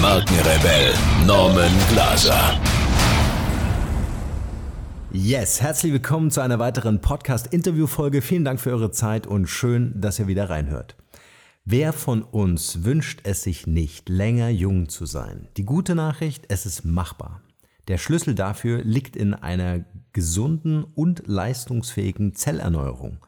[0.00, 0.94] Markenrebell
[1.26, 2.58] Norman Glaser.
[5.12, 8.22] Yes, herzlich willkommen zu einer weiteren Podcast-Interview-Folge.
[8.22, 10.96] Vielen Dank für eure Zeit und schön, dass ihr wieder reinhört.
[11.66, 15.48] Wer von uns wünscht es sich nicht, länger jung zu sein?
[15.58, 17.42] Die gute Nachricht, es ist machbar.
[17.88, 23.18] Der Schlüssel dafür liegt in einer gesunden und leistungsfähigen Zellerneuerung.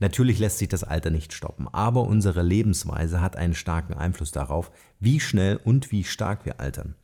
[0.00, 4.72] Natürlich lässt sich das Alter nicht stoppen, aber unsere Lebensweise hat einen starken Einfluss darauf,
[4.98, 6.94] wie schnell und wie stark wir altern.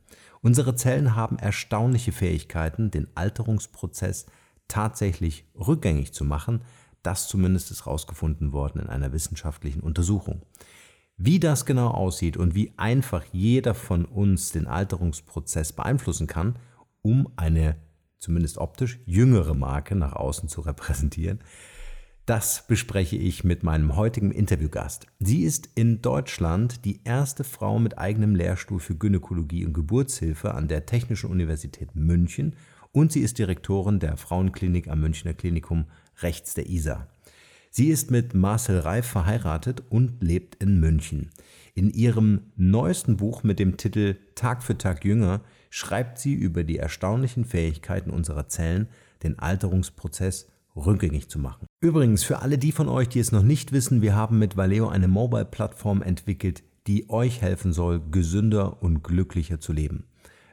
[0.40, 4.26] Unsere Zellen haben erstaunliche Fähigkeiten, den Alterungsprozess
[4.66, 6.62] tatsächlich rückgängig zu machen.
[7.02, 10.42] Das zumindest ist herausgefunden worden in einer wissenschaftlichen Untersuchung.
[11.18, 16.58] Wie das genau aussieht und wie einfach jeder von uns den Alterungsprozess beeinflussen kann,
[17.02, 17.76] um eine
[18.18, 21.40] zumindest optisch jüngere Marke nach außen zu repräsentieren,
[22.26, 25.06] das bespreche ich mit meinem heutigen Interviewgast.
[25.20, 30.66] Sie ist in Deutschland die erste Frau mit eigenem Lehrstuhl für Gynäkologie und Geburtshilfe an
[30.66, 32.56] der Technischen Universität München
[32.90, 35.84] und sie ist Direktorin der Frauenklinik am Münchner Klinikum
[36.20, 37.06] rechts der Isar.
[37.70, 41.30] Sie ist mit Marcel Reif verheiratet und lebt in München.
[41.74, 46.78] In ihrem neuesten Buch mit dem Titel Tag für Tag jünger schreibt sie über die
[46.78, 48.88] erstaunlichen Fähigkeiten unserer Zellen,
[49.22, 51.66] den Alterungsprozess rückgängig zu machen.
[51.80, 54.88] Übrigens, für alle die von euch, die es noch nicht wissen, wir haben mit Valeo
[54.88, 60.04] eine Mobile-Plattform entwickelt, die euch helfen soll, gesünder und glücklicher zu leben.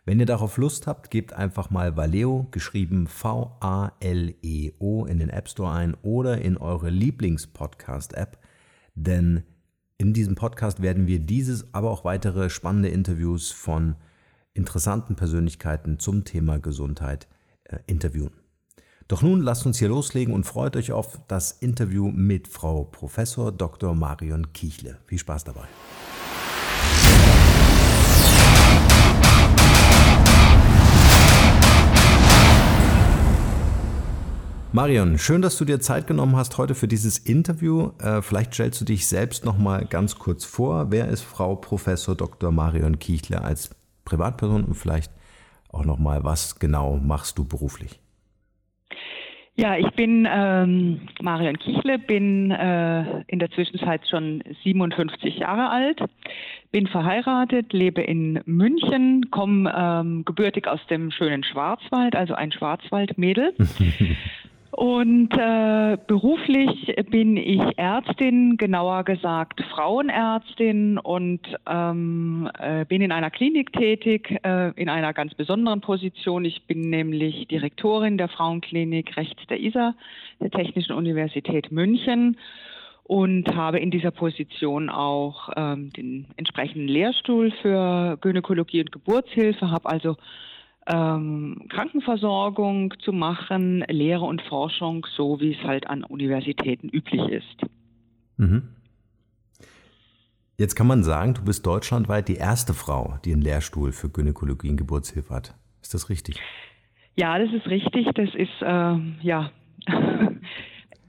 [0.05, 5.72] Wenn ihr darauf Lust habt, gebt einfach mal Valeo, geschrieben V-A-L-E-O, in den App Store
[5.72, 8.38] ein oder in eure Lieblings-Podcast-App,
[8.95, 9.44] denn
[9.97, 13.95] in diesem Podcast werden wir dieses, aber auch weitere spannende Interviews von
[14.53, 17.28] interessanten Persönlichkeiten zum Thema Gesundheit
[17.63, 18.42] äh, interviewen.
[19.08, 23.52] Doch nun lasst uns hier loslegen und freut euch auf das Interview mit Frau Professor
[23.52, 23.94] Dr.
[23.94, 25.00] Marion Kichle.
[25.06, 25.68] Viel Spaß dabei.
[34.72, 37.91] Marion, schön, dass du dir Zeit genommen hast heute für dieses Interview.
[38.00, 40.90] Äh, vielleicht stellst du dich selbst noch mal ganz kurz vor.
[40.90, 42.52] Wer ist Frau Professor Dr.
[42.52, 43.70] Marion Kichler als
[44.03, 45.12] Privatperson und vielleicht
[45.70, 48.03] auch noch mal, was genau machst du beruflich?
[49.56, 56.02] Ja, ich bin ähm, Marion Kichle, bin äh, in der Zwischenzeit schon 57 Jahre alt,
[56.72, 63.53] bin verheiratet, lebe in München, komme ähm, gebürtig aus dem schönen Schwarzwald, also ein Schwarzwaldmädel.
[64.75, 73.29] Und äh, beruflich bin ich Ärztin, genauer gesagt Frauenärztin und ähm, äh, bin in einer
[73.29, 76.44] Klinik tätig, äh, in einer ganz besonderen Position.
[76.44, 79.94] Ich bin nämlich Direktorin der Frauenklinik rechts der ISA,
[80.39, 82.38] der Technischen Universität München
[83.03, 89.88] und habe in dieser Position auch ähm, den entsprechenden Lehrstuhl für Gynäkologie und Geburtshilfe, habe
[89.88, 90.17] also
[90.88, 97.61] ähm, Krankenversorgung zu machen, Lehre und Forschung, so wie es halt an Universitäten üblich ist.
[98.38, 98.69] Mhm.
[100.57, 104.69] Jetzt kann man sagen, du bist deutschlandweit die erste Frau, die einen Lehrstuhl für Gynäkologie
[104.69, 105.55] und Geburtshilfe hat.
[105.81, 106.39] Ist das richtig?
[107.16, 108.07] Ja, das ist richtig.
[108.16, 109.51] Das ist, äh, ja,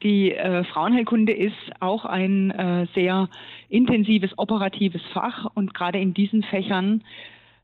[0.02, 3.28] die äh, Frauenheilkunde ist auch ein äh, sehr
[3.68, 7.02] intensives operatives Fach und gerade in diesen Fächern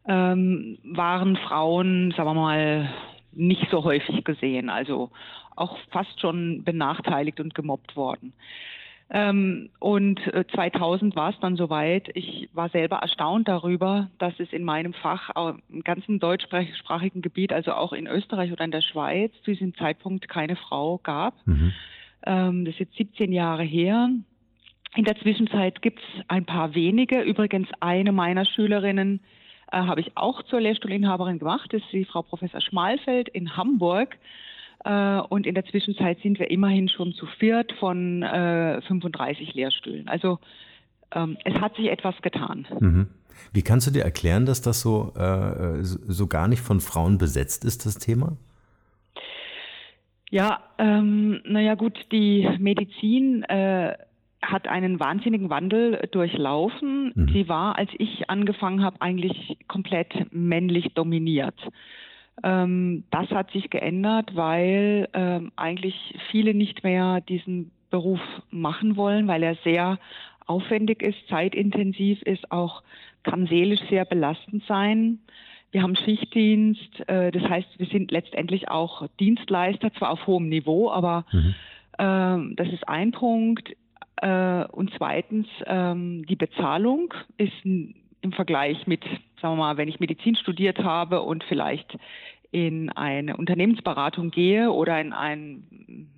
[0.06, 2.90] ähm, waren Frauen, sagen wir mal,
[3.32, 5.10] nicht so häufig gesehen, also
[5.56, 8.32] auch fast schon benachteiligt und gemobbt worden.
[9.12, 10.20] Ähm, und
[10.54, 12.08] 2000 war es dann soweit.
[12.14, 15.30] Ich war selber erstaunt darüber, dass es in meinem Fach
[15.68, 20.28] im ganzen deutschsprachigen Gebiet, also auch in Österreich oder in der Schweiz, zu diesem Zeitpunkt
[20.28, 21.34] keine Frau gab.
[21.44, 21.72] Mhm.
[22.24, 24.10] Ähm, das ist jetzt 17 Jahre her.
[24.94, 27.20] In der Zwischenzeit gibt es ein paar wenige.
[27.20, 29.20] Übrigens eine meiner Schülerinnen
[29.72, 31.72] äh, habe ich auch zur Lehrstuhlinhaberin gemacht.
[31.72, 34.16] Das ist die Frau Professor Schmalfeld in Hamburg.
[34.84, 40.08] Äh, und in der Zwischenzeit sind wir immerhin schon zu viert von äh, 35 Lehrstühlen.
[40.08, 40.38] Also
[41.12, 42.66] ähm, es hat sich etwas getan.
[42.78, 43.08] Mhm.
[43.52, 47.64] Wie kannst du dir erklären, dass das so, äh, so gar nicht von Frauen besetzt
[47.64, 48.36] ist, das Thema?
[50.30, 53.96] Ja, ähm, naja gut, die Medizin äh,
[54.42, 57.12] hat einen wahnsinnigen Wandel durchlaufen.
[57.14, 57.28] Mhm.
[57.32, 61.58] Sie war, als ich angefangen habe, eigentlich komplett männlich dominiert.
[62.42, 65.94] Ähm, das hat sich geändert, weil ähm, eigentlich
[66.30, 68.20] viele nicht mehr diesen Beruf
[68.50, 69.98] machen wollen, weil er sehr
[70.46, 72.82] aufwendig ist, zeitintensiv ist, auch
[73.22, 75.20] kann seelisch sehr belastend sein.
[75.72, 80.90] Wir haben Schichtdienst, äh, das heißt, wir sind letztendlich auch Dienstleister, zwar auf hohem Niveau,
[80.90, 81.54] aber mhm.
[81.98, 83.76] äh, das ist ein Punkt.
[84.20, 89.02] Äh, und zweitens, ähm, die Bezahlung ist im Vergleich mit,
[89.40, 91.96] sagen wir mal, wenn ich Medizin studiert habe und vielleicht
[92.50, 96.10] in eine Unternehmensberatung gehe oder in einen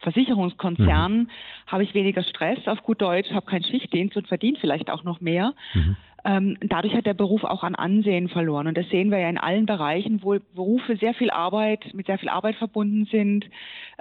[0.00, 1.28] Versicherungskonzern, mhm.
[1.66, 5.20] habe ich weniger Stress auf gut Deutsch, habe keinen Schichtdienst und verdiene vielleicht auch noch
[5.20, 5.54] mehr.
[5.74, 5.96] Mhm.
[6.24, 8.68] Ähm, dadurch hat der Beruf auch an Ansehen verloren.
[8.68, 12.18] Und das sehen wir ja in allen Bereichen, wo Berufe sehr viel Arbeit, mit sehr
[12.18, 13.46] viel Arbeit verbunden sind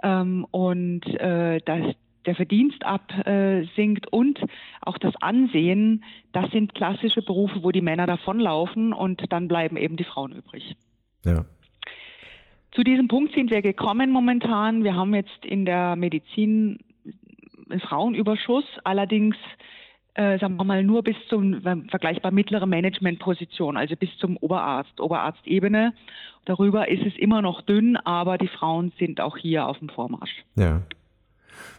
[0.04, 1.96] ähm, und äh, das,
[2.26, 4.40] der Verdienst absinkt äh, und
[4.82, 9.98] auch das Ansehen, das sind klassische Berufe, wo die Männer davonlaufen und dann bleiben eben
[9.98, 10.76] die Frauen übrig.
[11.26, 11.46] Ja.
[12.72, 14.84] Zu diesem Punkt sind wir gekommen momentan.
[14.84, 16.80] Wir haben jetzt in der Medizin
[17.70, 19.36] einen Frauenüberschuss, allerdings
[20.14, 25.94] äh, sagen wir mal nur bis zum vergleichbar mittlere Managementposition, also bis zum Oberarzt, Oberarztebene.
[26.46, 30.44] Darüber ist es immer noch dünn, aber die Frauen sind auch hier auf dem Vormarsch.
[30.56, 30.82] Ja.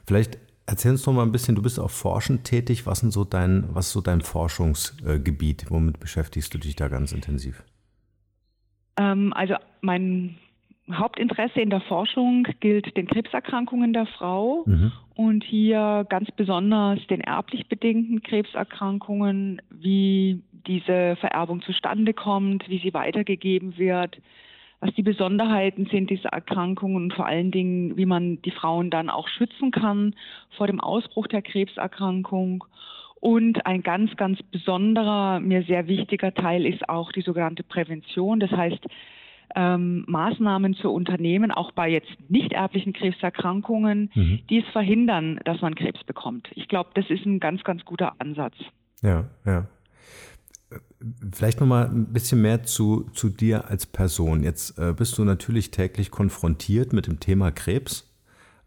[0.07, 2.87] Vielleicht erzähl uns doch mal ein bisschen, du bist auch forschend tätig.
[2.87, 5.71] Was, sind so dein, was ist so dein Forschungsgebiet?
[5.71, 7.63] Womit beschäftigst du dich da ganz intensiv?
[8.97, 10.37] Ähm, also mein
[10.91, 14.93] Hauptinteresse in der Forschung gilt den Krebserkrankungen der Frau mhm.
[15.15, 22.95] und hier ganz besonders den erblich bedingten Krebserkrankungen, wie diese Vererbung zustande kommt, wie sie
[22.95, 24.19] weitergegeben wird,
[24.82, 29.11] was die Besonderheiten sind dieser Erkrankungen und vor allen Dingen, wie man die Frauen dann
[29.11, 30.17] auch schützen kann
[30.56, 32.64] vor dem Ausbruch der Krebserkrankung.
[33.20, 38.40] Und ein ganz, ganz besonderer, mir sehr wichtiger Teil ist auch die sogenannte Prävention.
[38.40, 38.84] Das heißt,
[39.55, 44.40] ähm, Maßnahmen zu unternehmen, auch bei jetzt nicht erblichen Krebserkrankungen, mhm.
[44.50, 46.49] die es verhindern, dass man Krebs bekommt.
[46.56, 48.56] Ich glaube, das ist ein ganz, ganz guter Ansatz.
[49.00, 49.69] Ja, ja.
[51.33, 54.43] Vielleicht noch mal ein bisschen mehr zu, zu dir als Person.
[54.43, 58.09] Jetzt äh, bist du natürlich täglich konfrontiert mit dem Thema Krebs.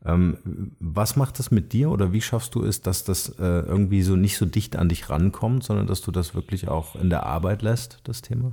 [0.05, 0.37] Ähm,
[0.79, 4.15] was macht das mit dir oder wie schaffst du es, dass das äh, irgendwie so
[4.15, 7.61] nicht so dicht an dich rankommt, sondern dass du das wirklich auch in der Arbeit
[7.61, 8.51] lässt, das Thema?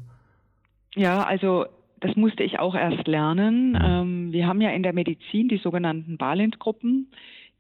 [0.95, 1.67] Ja, also
[2.01, 3.73] das musste ich auch erst lernen.
[3.73, 3.79] Mhm.
[3.83, 7.13] Ähm, wir haben ja in der Medizin die sogenannten Balint-Gruppen,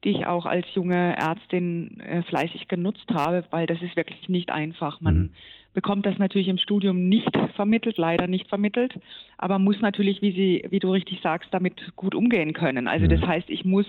[0.04, 4.50] die ich auch als junge Ärztin äh, fleißig genutzt habe, weil das ist wirklich nicht
[4.50, 5.00] einfach.
[5.00, 5.30] Man mhm.
[5.74, 8.94] Bekommt das natürlich im Studium nicht vermittelt, leider nicht vermittelt,
[9.38, 12.88] aber muss natürlich, wie Sie, wie du richtig sagst, damit gut umgehen können.
[12.88, 13.10] Also mhm.
[13.10, 13.86] das heißt, ich muss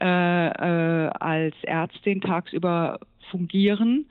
[0.00, 3.00] äh, äh, als Ärztin tagsüber
[3.30, 4.06] fungieren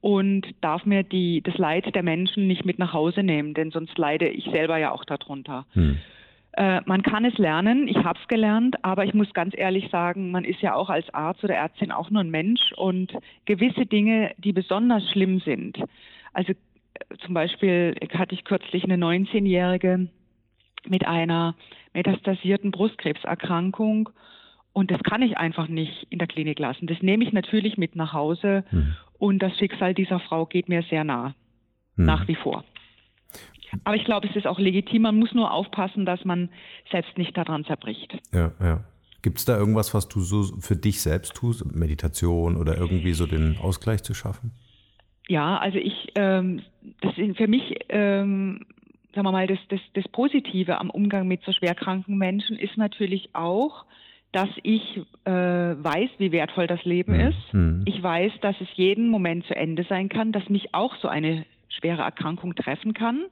[0.00, 3.96] und darf mir die, das Leid der Menschen nicht mit nach Hause nehmen, denn sonst
[3.98, 5.66] leide ich selber ja auch darunter.
[5.72, 5.98] Hm.
[6.52, 10.30] Äh, man kann es lernen, ich habe es gelernt, aber ich muss ganz ehrlich sagen,
[10.30, 13.12] man ist ja auch als Arzt oder Ärztin auch nur ein Mensch und
[13.46, 15.78] gewisse Dinge, die besonders schlimm sind,
[16.32, 20.08] also äh, zum Beispiel hatte ich kürzlich eine 19-Jährige
[20.86, 21.54] mit einer
[21.94, 24.10] metastasierten Brustkrebserkrankung
[24.72, 26.86] und das kann ich einfach nicht in der Klinik lassen.
[26.86, 28.94] Das nehme ich natürlich mit nach Hause mhm.
[29.18, 31.34] und das Schicksal dieser Frau geht mir sehr nah,
[31.96, 32.06] mhm.
[32.06, 32.64] nach wie vor.
[33.84, 35.02] Aber ich glaube, es ist auch legitim.
[35.02, 36.50] Man muss nur aufpassen, dass man
[36.90, 38.14] selbst nicht daran zerbricht.
[38.32, 38.84] Ja, ja.
[39.22, 41.64] Gibt es da irgendwas, was du so für dich selbst tust?
[41.64, 44.50] Meditation oder irgendwie so den Ausgleich zu schaffen?
[45.28, 46.62] Ja, also ich, ähm,
[47.00, 48.66] das sind für mich, ähm,
[49.14, 53.30] sagen wir mal, das, das, das Positive am Umgang mit so schwerkranken Menschen ist natürlich
[53.34, 53.84] auch,
[54.32, 57.20] dass ich äh, weiß, wie wertvoll das Leben mhm.
[57.20, 57.54] ist.
[57.54, 57.82] Mhm.
[57.86, 61.44] Ich weiß, dass es jeden Moment zu Ende sein kann, dass mich auch so eine
[61.68, 63.26] schwere Erkrankung treffen kann.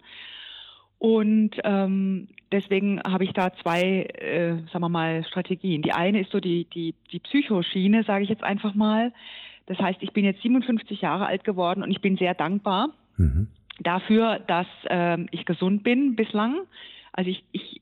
[0.98, 5.80] Und ähm, deswegen habe ich da zwei, äh, sagen wir mal, Strategien.
[5.80, 9.12] Die eine ist so die, die, die Psychoschiene, sage ich jetzt einfach mal.
[9.66, 13.48] Das heißt, ich bin jetzt 57 Jahre alt geworden und ich bin sehr dankbar mhm.
[13.80, 16.60] dafür, dass äh, ich gesund bin bislang.
[17.12, 17.80] Also ich, ich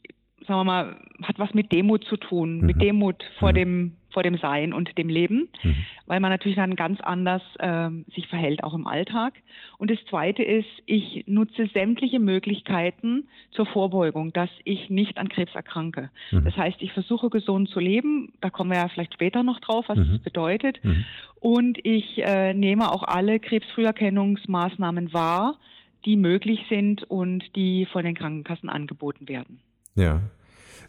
[0.49, 2.67] sagen wir mal, hat was mit Demut zu tun, mhm.
[2.67, 3.55] mit Demut vor mhm.
[3.55, 5.77] dem vor dem Sein und dem Leben, mhm.
[6.07, 9.35] weil man natürlich dann ganz anders ähm, sich verhält, auch im Alltag.
[9.77, 15.55] Und das Zweite ist, ich nutze sämtliche Möglichkeiten zur Vorbeugung, dass ich nicht an Krebs
[15.55, 16.11] erkranke.
[16.31, 16.45] Mhm.
[16.45, 19.85] Das heißt, ich versuche gesund zu leben, da kommen wir ja vielleicht später noch drauf,
[19.89, 20.13] was mhm.
[20.13, 20.83] das bedeutet.
[20.83, 21.05] Mhm.
[21.41, 25.59] Und ich äh, nehme auch alle Krebsfrüherkennungsmaßnahmen wahr,
[26.07, 29.61] die möglich sind und die von den Krankenkassen angeboten werden.
[29.95, 30.23] Ja,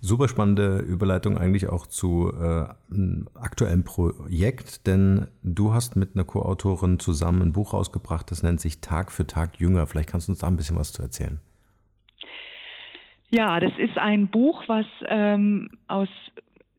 [0.02, 6.24] Super spannende Überleitung eigentlich auch zu äh, einem aktuellen Projekt, denn du hast mit einer
[6.24, 9.88] Co-Autorin zusammen ein Buch rausgebracht, das nennt sich Tag für Tag Jünger.
[9.88, 11.42] Vielleicht kannst du uns da ein bisschen was zu erzählen.
[13.32, 16.10] Ja, das ist ein Buch, was ähm, aus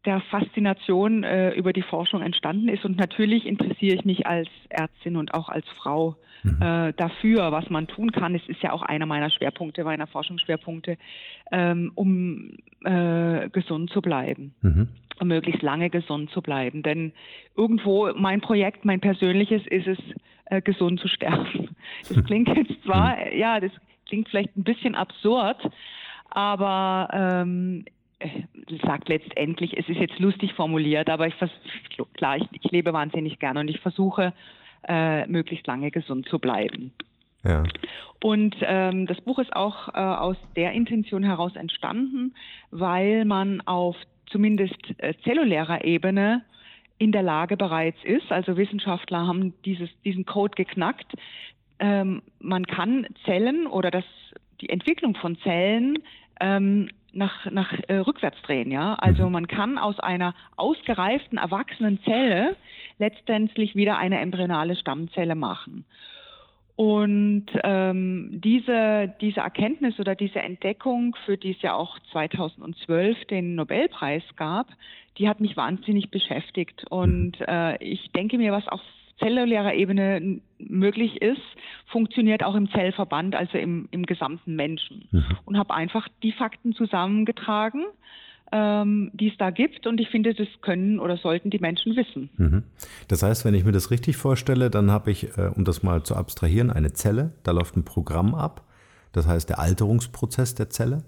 [0.07, 2.85] der Faszination äh, über die Forschung entstanden ist.
[2.85, 6.63] Und natürlich interessiere ich mich als Ärztin und auch als Frau mhm.
[6.63, 8.35] äh, dafür, was man tun kann.
[8.35, 10.97] Es ist ja auch einer meiner Schwerpunkte, meiner Forschungsschwerpunkte,
[11.53, 12.53] ähm, um
[12.85, 14.55] äh, gesund zu bleiben.
[14.63, 14.89] Mhm.
[15.19, 16.83] Um möglichst lange gesund zu bleiben.
[16.83, 17.13] Denn
[17.55, 19.99] irgendwo mein Projekt, mein persönliches ist es,
[20.47, 21.69] äh, gesund zu sterben.
[22.09, 23.39] Das klingt jetzt zwar, mhm.
[23.39, 23.73] ja, das
[24.07, 25.59] klingt vielleicht ein bisschen absurd,
[26.31, 27.85] aber ähm,
[28.85, 31.35] sagt letztendlich, es ist jetzt lustig formuliert, aber ich
[32.15, 34.33] klar, ich, ich lebe wahnsinnig gerne und ich versuche
[34.89, 36.93] äh, möglichst lange gesund zu bleiben.
[37.45, 37.65] Ja.
[38.23, 42.35] Und ähm, das Buch ist auch äh, aus der Intention heraus entstanden,
[42.71, 43.97] weil man auf
[44.27, 46.45] zumindest äh, zellulärer Ebene
[46.99, 51.15] in der Lage bereits ist, also Wissenschaftler haben dieses, diesen Code geknackt,
[51.79, 54.05] ähm, man kann Zellen oder das,
[54.61, 55.99] die Entwicklung von Zellen
[56.41, 58.95] ähm, nach, nach äh, rückwärts drehen, ja.
[58.95, 59.33] Also mhm.
[59.33, 62.57] man kann aus einer ausgereiften, erwachsenen Zelle
[62.99, 65.85] letztendlich wieder eine embryonale Stammzelle machen.
[66.77, 73.55] Und ähm, diese, diese Erkenntnis oder diese Entdeckung, für die es ja auch 2012 den
[73.55, 74.69] Nobelpreis gab,
[75.19, 76.87] die hat mich wahnsinnig beschäftigt.
[76.89, 77.47] Und mhm.
[77.47, 78.81] äh, ich denke mir, was auf
[79.21, 81.41] zellulärer Ebene möglich ist,
[81.87, 85.09] funktioniert auch im Zellverband, also im, im gesamten Menschen.
[85.11, 85.25] Mhm.
[85.45, 87.85] Und habe einfach die Fakten zusammengetragen,
[88.53, 89.87] ähm, die es da gibt.
[89.87, 92.31] Und ich finde, das können oder sollten die Menschen wissen.
[92.37, 92.63] Mhm.
[93.09, 96.03] Das heißt, wenn ich mir das richtig vorstelle, dann habe ich, äh, um das mal
[96.03, 98.65] zu abstrahieren, eine Zelle, da läuft ein Programm ab.
[99.13, 101.03] Das heißt, der Alterungsprozess der Zelle.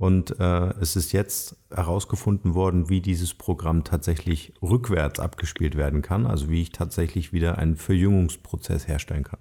[0.00, 6.26] Und äh, es ist jetzt herausgefunden worden, wie dieses Programm tatsächlich rückwärts abgespielt werden kann,
[6.26, 9.40] also wie ich tatsächlich wieder einen Verjüngungsprozess herstellen kann.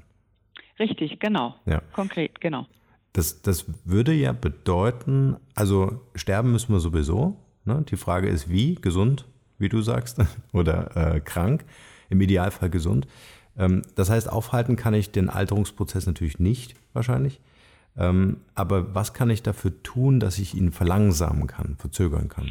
[0.78, 1.56] Richtig, genau.
[1.66, 1.82] Ja.
[1.94, 2.68] Konkret, genau.
[3.14, 7.38] Das, das würde ja bedeuten, also sterben müssen wir sowieso.
[7.64, 7.86] Ne?
[7.90, 10.20] Die Frage ist, wie, gesund, wie du sagst,
[10.52, 11.64] oder äh, krank,
[12.10, 13.08] im Idealfall gesund.
[13.58, 17.40] Ähm, das heißt, aufhalten kann ich den Alterungsprozess natürlich nicht, wahrscheinlich.
[17.98, 22.50] Ähm, aber was kann ich dafür tun, dass ich ihn verlangsamen kann, verzögern kann?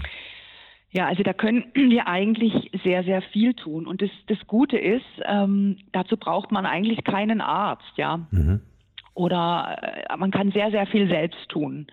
[0.90, 3.87] Ja, also da können wir eigentlich sehr, sehr viel tun.
[3.87, 8.26] Und das, das Gute ist, ähm, dazu braucht man eigentlich keinen Arzt, ja.
[8.30, 8.61] Mhm.
[9.14, 9.78] Oder
[10.11, 11.88] äh, man kann sehr, sehr viel selbst tun.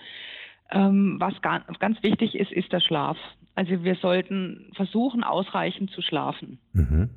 [0.71, 3.17] Ähm, was ganz, ganz wichtig ist, ist der Schlaf.
[3.55, 6.59] Also wir sollten versuchen, ausreichend zu schlafen.
[6.73, 7.09] Mhm.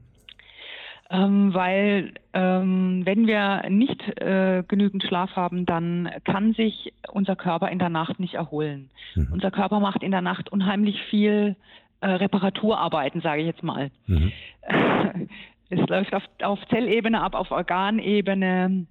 [1.10, 7.70] Ähm, weil ähm, wenn wir nicht äh, genügend Schlaf haben, dann kann sich unser Körper
[7.70, 8.90] in der Nacht nicht erholen.
[9.14, 9.28] Mhm.
[9.32, 11.56] Unser Körper macht in der Nacht unheimlich viel
[12.00, 13.90] äh, Reparaturarbeiten, sage ich jetzt mal.
[14.06, 14.32] Mhm.
[15.70, 18.86] es läuft auf, auf Zellebene ab, auf Organebene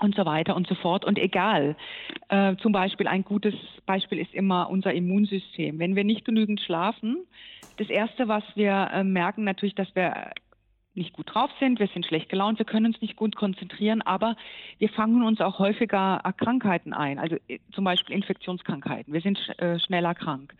[0.00, 1.04] und so weiter und so fort.
[1.04, 1.76] Und egal,
[2.28, 3.54] äh, zum Beispiel ein gutes
[3.86, 5.78] Beispiel ist immer unser Immunsystem.
[5.78, 7.24] Wenn wir nicht genügend schlafen,
[7.78, 10.32] das Erste, was wir äh, merken, natürlich, dass wir
[10.98, 14.36] nicht gut drauf sind, wir sind schlecht gelaunt, wir können uns nicht gut konzentrieren, aber
[14.78, 19.12] wir fangen uns auch häufiger Krankheiten ein, also äh, zum Beispiel Infektionskrankheiten.
[19.12, 20.54] Wir sind sch äh, schneller krank.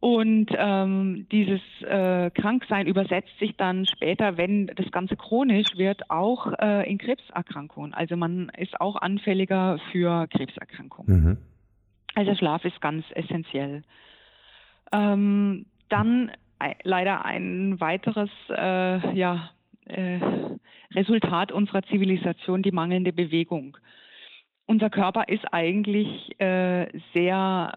[0.00, 6.52] Und ähm, dieses äh, Kranksein übersetzt sich dann später, wenn das Ganze chronisch wird, auch
[6.58, 7.94] äh, in Krebserkrankungen.
[7.94, 11.22] Also man ist auch anfälliger für Krebserkrankungen.
[11.22, 11.38] Mhm.
[12.14, 13.82] Also Schlaf ist ganz essentiell.
[14.92, 16.32] Ähm, dann
[16.82, 19.50] leider ein weiteres äh, ja,
[19.86, 20.18] äh,
[20.94, 23.76] Resultat unserer Zivilisation, die mangelnde Bewegung.
[24.66, 27.72] Unser Körper ist eigentlich äh, sehr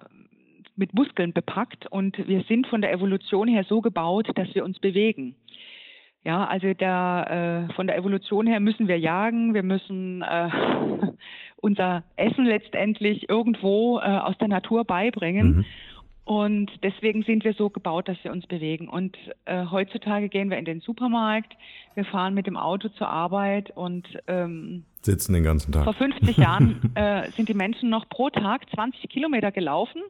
[0.76, 4.80] mit Muskeln bepackt und wir sind von der Evolution her so gebaut, dass wir uns
[4.80, 5.36] bewegen.
[6.24, 10.50] Ja, also der, äh, von der Evolution her müssen wir jagen, wir müssen äh,
[11.58, 15.58] unser Essen letztendlich irgendwo äh, aus der Natur beibringen.
[15.58, 15.66] Mhm.
[16.28, 18.90] Und deswegen sind wir so gebaut, dass wir uns bewegen.
[18.90, 21.56] Und äh, heutzutage gehen wir in den Supermarkt,
[21.96, 25.86] wir fahren mit dem Auto zur Arbeit und ähm, sitzen den ganzen Tag.
[25.86, 30.02] Vor 50 Jahren äh, sind die Menschen noch pro Tag 20 Kilometer gelaufen.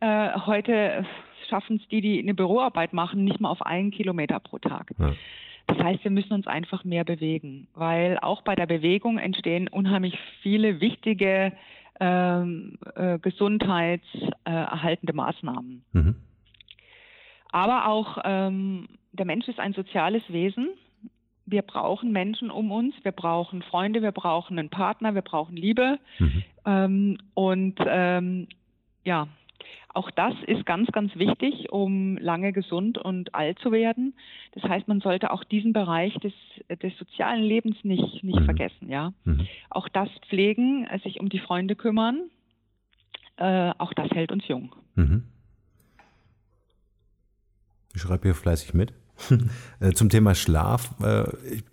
[0.00, 1.06] Äh, heute
[1.48, 4.90] schaffen es die, die eine Büroarbeit machen, nicht mal auf einen Kilometer pro Tag.
[4.98, 5.12] Ja.
[5.68, 10.18] Das heißt, wir müssen uns einfach mehr bewegen, weil auch bei der Bewegung entstehen unheimlich
[10.42, 11.52] viele wichtige
[12.00, 15.84] ähm, äh, gesundheitserhaltende Maßnahmen.
[15.92, 16.16] Mhm.
[17.50, 20.68] Aber auch ähm, der Mensch ist ein soziales Wesen.
[21.46, 25.98] Wir brauchen Menschen um uns, wir brauchen Freunde, wir brauchen einen Partner, wir brauchen Liebe.
[26.18, 26.44] Mhm.
[26.66, 28.48] Ähm, und ähm,
[29.04, 29.28] ja,
[29.98, 34.14] auch das ist ganz, ganz wichtig, um lange gesund und alt zu werden.
[34.52, 36.32] Das heißt, man sollte auch diesen Bereich des,
[36.80, 38.44] des sozialen Lebens nicht, nicht mhm.
[38.44, 38.88] vergessen.
[38.88, 39.12] Ja?
[39.24, 39.48] Mhm.
[39.70, 42.30] Auch das pflegen, sich um die Freunde kümmern,
[43.38, 44.72] äh, auch das hält uns jung.
[44.94, 45.24] Mhm.
[47.92, 48.92] Ich schreibe hier fleißig mit.
[49.80, 51.24] Äh, zum Thema Schlaf äh,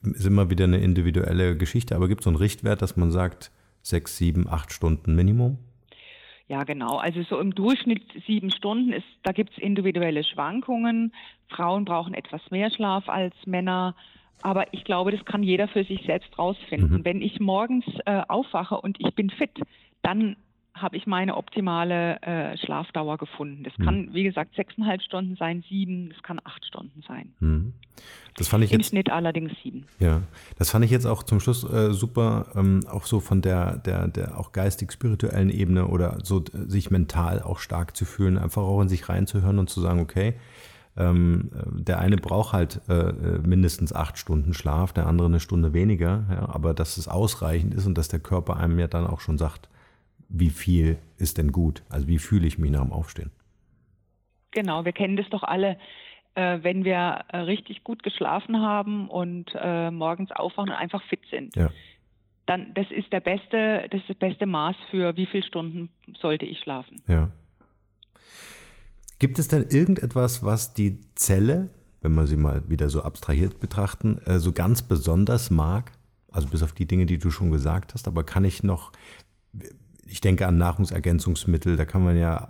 [0.01, 3.51] ist immer wieder eine individuelle Geschichte, aber gibt es so einen Richtwert, dass man sagt,
[3.83, 5.59] sechs, sieben, acht Stunden Minimum?
[6.47, 6.97] Ja, genau.
[6.97, 11.11] Also so im Durchschnitt sieben Stunden ist, da gibt es individuelle Schwankungen.
[11.47, 13.95] Frauen brauchen etwas mehr Schlaf als Männer.
[14.41, 16.99] Aber ich glaube, das kann jeder für sich selbst rausfinden.
[16.99, 17.05] Mhm.
[17.05, 19.59] Wenn ich morgens äh, aufwache und ich bin fit,
[20.03, 20.35] dann
[20.75, 23.63] habe ich meine optimale äh, Schlafdauer gefunden.
[23.63, 23.83] Das mhm.
[23.85, 27.33] kann, wie gesagt, sechseinhalb Stunden sein, sieben, das kann acht Stunden sein.
[27.39, 27.73] Mhm.
[28.37, 29.85] Das fand ich Im jetzt, Schnitt allerdings sieben.
[29.99, 30.21] Ja,
[30.57, 34.09] das fand ich jetzt auch zum Schluss äh, super, ähm, auch so von der, der,
[34.09, 38.89] der auch geistig-spirituellen Ebene oder so sich mental auch stark zu fühlen, einfach auch in
[38.89, 40.33] sich reinzuhören und zu sagen, okay,
[40.97, 45.73] ähm, der eine braucht halt äh, äh, mindestens acht Stunden Schlaf, der andere eine Stunde
[45.73, 49.21] weniger, ja, aber dass es ausreichend ist und dass der Körper einem ja dann auch
[49.21, 49.69] schon sagt,
[50.39, 51.83] wie viel ist denn gut?
[51.89, 53.31] Also wie fühle ich mich nach dem Aufstehen?
[54.51, 55.77] Genau, wir kennen das doch alle.
[56.35, 61.21] Äh, wenn wir äh, richtig gut geschlafen haben und äh, morgens aufwachen und einfach fit
[61.31, 61.69] sind, ja.
[62.45, 65.89] dann das ist der beste, das ist das beste Maß für wie viele Stunden
[66.19, 67.01] sollte ich schlafen.
[67.07, 67.31] Ja.
[69.19, 71.69] Gibt es denn irgendetwas, was die Zelle,
[72.01, 75.93] wenn wir sie mal wieder so abstrahiert betrachten, äh, so ganz besonders mag?
[76.31, 78.91] Also bis auf die Dinge, die du schon gesagt hast, aber kann ich noch,
[80.05, 82.49] ich denke an Nahrungsergänzungsmittel, da kann man ja,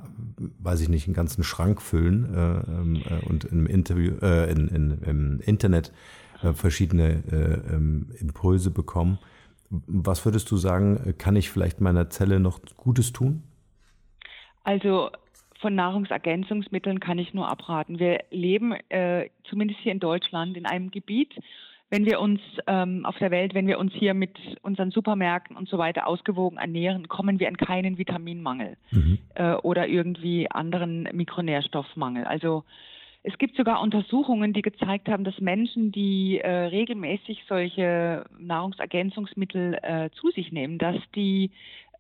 [0.60, 4.68] weiß ich nicht, einen ganzen Schrank füllen äh, ähm, äh, und im Interview, äh, in,
[4.68, 5.92] in, im Internet
[6.44, 9.20] äh, verschiedene äh, ähm, Impulse bekommen.
[9.70, 13.44] Was würdest du sagen, kann ich vielleicht meiner Zelle noch Gutes tun?
[14.64, 15.10] Also
[15.60, 18.00] von Nahrungsergänzungsmitteln kann ich nur abraten.
[18.00, 21.34] Wir leben äh, zumindest hier in Deutschland in einem Gebiet,
[21.90, 25.70] wenn wir uns ähm, auf der Welt, wenn wir uns hier mit unseren Supermärkten und
[25.70, 29.20] so weiter ausgewogen ernähren, kommen wir an keinen Vitaminmangel mhm.
[29.36, 32.26] äh, oder irgendwie anderen Mikronährstoffmangel.
[32.26, 32.64] Also
[33.28, 40.10] es gibt sogar Untersuchungen, die gezeigt haben, dass Menschen, die äh, regelmäßig solche Nahrungsergänzungsmittel äh,
[40.12, 41.50] zu sich nehmen, dass die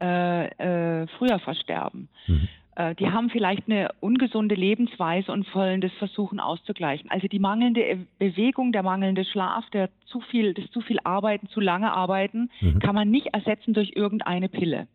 [0.01, 2.09] äh, äh, früher versterben.
[2.27, 2.47] Mhm.
[2.75, 7.09] Äh, die haben vielleicht eine ungesunde Lebensweise und wollen das versuchen auszugleichen.
[7.09, 11.61] Also die mangelnde Bewegung, der mangelnde Schlaf, der zu viel, das zu viel Arbeiten, zu
[11.61, 12.79] lange Arbeiten, mhm.
[12.79, 14.87] kann man nicht ersetzen durch irgendeine Pille.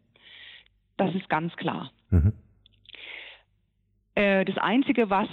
[0.96, 1.90] Das ist ganz klar.
[2.10, 2.32] Mhm.
[4.14, 5.28] Äh, das Einzige, was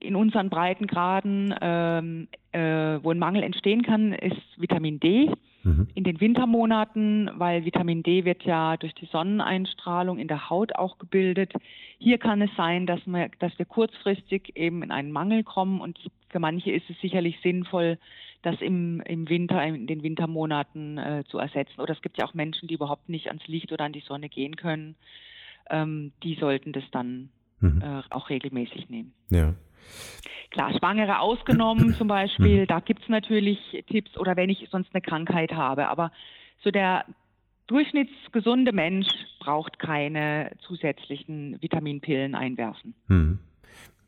[0.00, 5.30] in unseren Breitengraden, ähm, äh, wo ein Mangel entstehen kann, ist Vitamin D.
[5.64, 5.88] Mhm.
[5.94, 10.98] In den Wintermonaten, weil Vitamin D wird ja durch die Sonneneinstrahlung in der Haut auch
[10.98, 11.52] gebildet.
[11.98, 15.98] Hier kann es sein, dass wir, dass wir kurzfristig eben in einen Mangel kommen und
[16.28, 17.98] für manche ist es sicherlich sinnvoll,
[18.42, 21.80] das im, im Winter, in den Wintermonaten äh, zu ersetzen.
[21.80, 24.28] Oder es gibt ja auch Menschen, die überhaupt nicht ans Licht oder an die Sonne
[24.28, 24.96] gehen können.
[25.70, 27.80] Ähm, die sollten das dann mhm.
[27.82, 29.14] äh, auch regelmäßig nehmen.
[29.30, 29.54] Ja.
[30.54, 32.66] Klar, Schwangere ausgenommen zum Beispiel, mhm.
[32.68, 33.58] da gibt es natürlich
[33.90, 35.88] Tipps oder wenn ich sonst eine Krankheit habe.
[35.88, 36.12] Aber
[36.62, 37.04] so der
[37.66, 39.08] durchschnittsgesunde Mensch
[39.40, 42.94] braucht keine zusätzlichen Vitaminpillen einwerfen.
[43.08, 43.40] Mhm.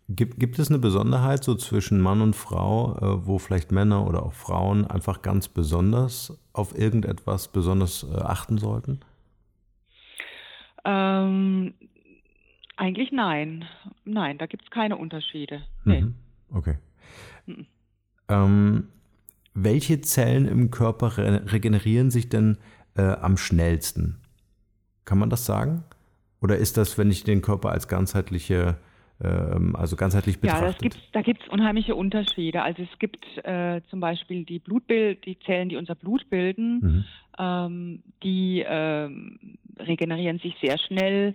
[0.09, 4.23] Gibt, gibt es eine Besonderheit so zwischen Mann und Frau, äh, wo vielleicht Männer oder
[4.23, 9.01] auch Frauen einfach ganz besonders auf irgendetwas besonders äh, achten sollten?
[10.85, 11.75] Ähm,
[12.77, 13.65] eigentlich nein.
[14.05, 15.63] Nein, da gibt es keine Unterschiede.
[15.85, 16.03] Nee.
[16.03, 16.15] Mhm.
[16.53, 16.77] Okay.
[17.47, 17.67] Mhm.
[18.29, 18.89] Ähm,
[19.55, 22.59] welche Zellen im Körper re regenerieren sich denn
[22.97, 24.21] äh, am schnellsten?
[25.05, 25.85] Kann man das sagen?
[26.43, 28.77] Oder ist das, wenn ich den Körper als ganzheitliche,
[29.23, 30.85] ähm, also ganzheitlich betrachte?
[30.85, 32.63] Ja, da gibt es unheimliche Unterschiede.
[32.63, 37.05] Also es gibt äh, zum Beispiel die Blutbild, die Zellen, die unser Blut bilden, mhm.
[37.39, 39.39] ähm, die ähm,
[39.79, 41.35] regenerieren sich sehr schnell.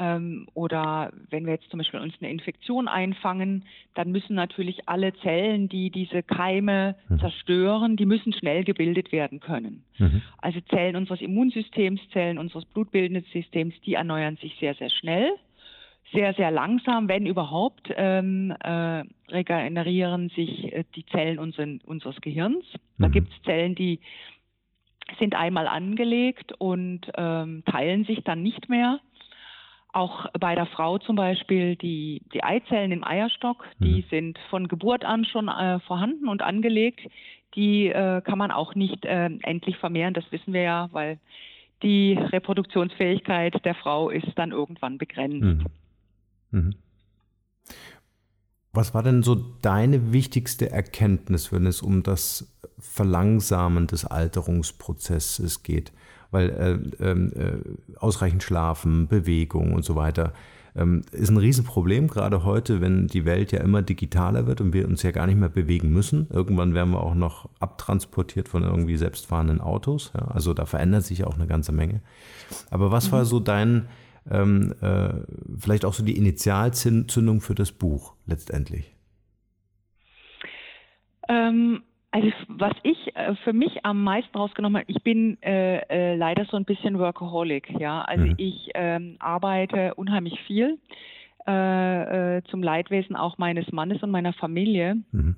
[0.00, 5.12] Ähm, oder wenn wir jetzt zum Beispiel uns eine Infektion einfangen, dann müssen natürlich alle
[5.16, 7.20] Zellen, die diese Keime mhm.
[7.20, 9.84] zerstören, die müssen schnell gebildet werden können.
[9.98, 10.22] Mhm.
[10.38, 15.32] Also Zellen unseres Immunsystems, Zellen unseres blutbildenden Systems, die erneuern sich sehr, sehr schnell.
[16.12, 22.64] Sehr, sehr langsam, wenn überhaupt, ähm, äh, regenerieren sich äh, die Zellen unseren, unseres Gehirns.
[22.98, 23.12] Da mhm.
[23.12, 24.00] gibt es Zellen, die
[25.18, 28.98] sind einmal angelegt und ähm, teilen sich dann nicht mehr.
[29.92, 34.04] Auch bei der Frau zum Beispiel die, die Eizellen im Eierstock, die mhm.
[34.08, 37.00] sind von Geburt an schon äh, vorhanden und angelegt.
[37.56, 41.18] Die äh, kann man auch nicht äh, endlich vermehren, das wissen wir ja, weil
[41.82, 45.42] die Reproduktionsfähigkeit der Frau ist dann irgendwann begrenzt.
[45.42, 45.66] Mhm.
[46.50, 46.74] Mhm.
[48.72, 55.92] Was war denn so deine wichtigste Erkenntnis, wenn es um das Verlangsamen des Alterungsprozesses geht?
[56.30, 60.32] Weil äh, ähm, äh, ausreichend Schlafen, Bewegung und so weiter
[60.76, 64.86] ähm, ist ein Riesenproblem, gerade heute, wenn die Welt ja immer digitaler wird und wir
[64.86, 66.28] uns ja gar nicht mehr bewegen müssen.
[66.30, 70.12] Irgendwann werden wir auch noch abtransportiert von irgendwie selbstfahrenden Autos.
[70.14, 70.28] Ja?
[70.28, 72.02] Also da verändert sich auch eine ganze Menge.
[72.70, 73.12] Aber was mhm.
[73.12, 73.88] war so dein,
[74.30, 75.10] ähm, äh,
[75.58, 78.94] vielleicht auch so die Initialzündung für das Buch letztendlich?
[81.28, 86.16] Ähm, also was ich äh, für mich am meisten rausgenommen habe, ich bin äh, äh,
[86.16, 88.02] leider so ein bisschen Workaholic, ja.
[88.02, 88.34] Also mhm.
[88.36, 90.78] ich ähm, arbeite unheimlich viel
[91.46, 94.96] äh, äh, zum Leidwesen auch meines Mannes und meiner Familie.
[95.12, 95.36] Mhm.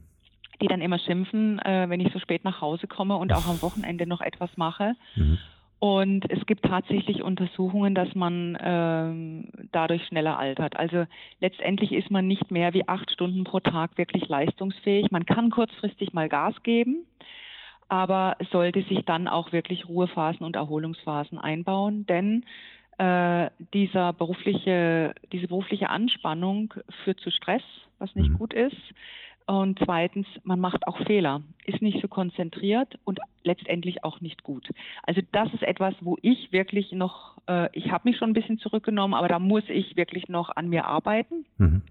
[0.60, 3.60] Die dann immer schimpfen, äh, wenn ich so spät nach Hause komme und auch am
[3.62, 4.94] Wochenende noch etwas mache.
[5.16, 5.38] Mhm.
[5.82, 10.76] Und es gibt tatsächlich Untersuchungen, dass man ähm, dadurch schneller altert.
[10.76, 11.06] Also
[11.40, 15.10] letztendlich ist man nicht mehr wie acht Stunden pro Tag wirklich leistungsfähig.
[15.10, 17.04] Man kann kurzfristig mal Gas geben,
[17.88, 22.44] aber sollte sich dann auch wirklich Ruhephasen und Erholungsphasen einbauen, denn
[22.98, 27.64] äh, dieser berufliche, diese berufliche Anspannung führt zu Stress,
[27.98, 28.38] was nicht mhm.
[28.38, 28.94] gut ist.
[29.46, 34.68] Und zweitens, man macht auch Fehler, ist nicht so konzentriert und letztendlich auch nicht gut.
[35.02, 38.58] Also das ist etwas, wo ich wirklich noch, äh, ich habe mich schon ein bisschen
[38.58, 41.44] zurückgenommen, aber da muss ich wirklich noch an mir arbeiten.
[41.58, 41.82] Mhm.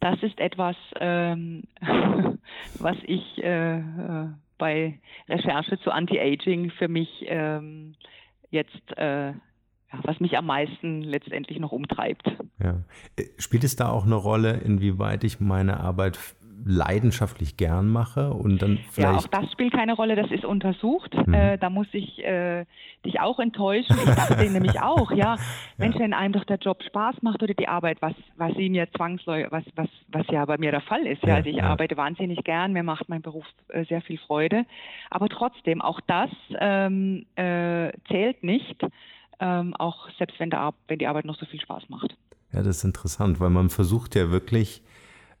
[0.00, 1.64] Das ist etwas, ähm,
[2.78, 7.94] was ich äh, äh, bei Recherche zu Anti-Aging für mich ähm,
[8.50, 9.32] jetzt äh,
[10.02, 12.26] was mich am meisten letztendlich noch umtreibt.
[12.62, 12.82] Ja.
[13.16, 16.18] Äh, spielt es da auch eine Rolle, inwieweit ich meine Arbeit
[16.64, 19.12] leidenschaftlich gern mache und dann vielleicht.
[19.12, 21.14] Ja, auch das spielt keine Rolle, das ist untersucht.
[21.26, 21.34] Mhm.
[21.34, 22.64] Äh, da muss ich äh,
[23.04, 23.96] dich auch enttäuschen.
[23.96, 25.36] Ich dachte nämlich auch, ja,
[25.76, 28.90] Mensch, wenn einem doch der Job Spaß macht oder die Arbeit, was, was sie mir
[28.92, 31.22] zwangsläufig, was, was, was ja bei mir der Fall ist.
[31.22, 31.64] Ja, ja also ich ja.
[31.64, 34.64] arbeite wahnsinnig gern, mir macht mein Beruf äh, sehr viel Freude.
[35.10, 38.82] Aber trotzdem, auch das ähm, äh, zählt nicht,
[39.40, 42.16] ähm, auch selbst wenn, der, wenn die Arbeit noch so viel Spaß macht.
[42.52, 44.82] Ja, das ist interessant, weil man versucht ja wirklich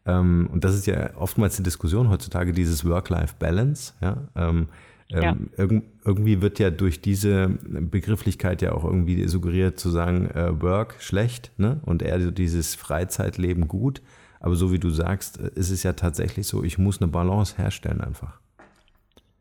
[0.06, 3.94] ähm, und das ist ja oftmals die Diskussion heutzutage, dieses Work-Life-Balance.
[4.00, 4.28] Ja?
[4.36, 4.68] Ähm,
[5.10, 5.36] ähm ja.
[5.56, 10.96] irg irgendwie wird ja durch diese Begrifflichkeit ja auch irgendwie suggeriert zu sagen, äh, Work
[10.98, 11.80] schlecht ne?
[11.84, 14.02] und eher dieses Freizeitleben gut.
[14.40, 17.56] Aber so wie du sagst, äh, ist es ja tatsächlich so, ich muss eine Balance
[17.56, 18.40] herstellen einfach.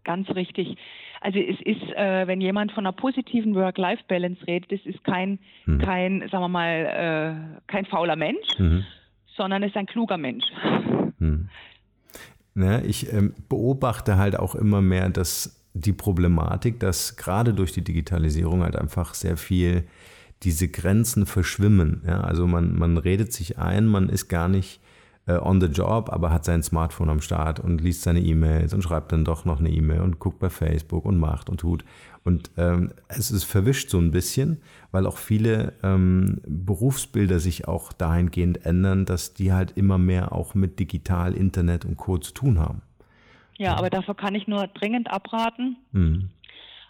[0.04, 0.78] Ganz richtig.
[1.22, 5.80] Also es ist, äh, wenn jemand von einer positiven Work-Life-Balance redet, das ist kein, hm.
[5.80, 8.86] kein, sagen wir mal, äh, kein fauler Mensch, mhm
[9.36, 10.46] sondern ist ein kluger Mensch.
[11.20, 11.50] Hm.
[12.56, 17.84] Ja, ich ähm, beobachte halt auch immer mehr, dass die Problematik, dass gerade durch die
[17.84, 19.86] Digitalisierung halt einfach sehr viel
[20.44, 22.04] diese Grenzen verschwimmen.
[22.06, 24.81] Ja, also man, man redet sich ein, man ist gar nicht
[25.28, 28.82] äh, on the job, aber hat sein Smartphone am Start und liest seine E-Mails und
[28.82, 31.86] schreibt dann doch noch eine E-Mail und guckt bei Facebook und macht und tut.
[32.24, 37.94] Und ähm, es ist verwischt so ein bisschen, weil auch viele ähm, Berufsbilder sich auch
[37.94, 42.18] dahingehend ändern, dass die halt immer mehr auch mit Digital, Internet und Co.
[42.18, 42.82] zu tun haben.
[43.58, 45.78] Ja, aber davor kann ich nur dringend abraten.
[45.92, 46.30] Mhm.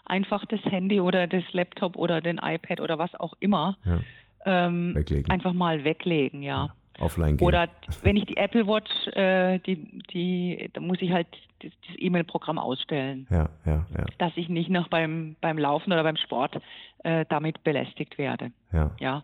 [0.04, 4.00] Einfach das Handy oder das Laptop oder den iPad oder was auch immer ja.
[4.44, 4.96] ähm,
[5.28, 6.66] einfach mal weglegen, ja.
[6.66, 7.46] ja offline gehen.
[7.46, 7.68] Oder
[8.02, 9.76] wenn ich die Apple Watch, äh, die,
[10.12, 11.26] die, da muss ich halt
[11.60, 13.26] das, das E-Mail-Programm ausstellen.
[13.30, 14.06] Ja, ja, ja.
[14.18, 16.60] Dass ich nicht noch beim, beim Laufen oder beim Sport
[17.04, 18.52] äh, damit belästigt werde.
[18.72, 18.90] Ja.
[18.98, 19.22] ja.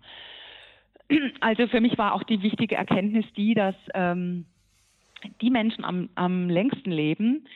[1.41, 4.45] Also für mich war auch die wichtige Erkenntnis die, dass ähm,
[5.41, 7.47] die Menschen am, am längsten leben,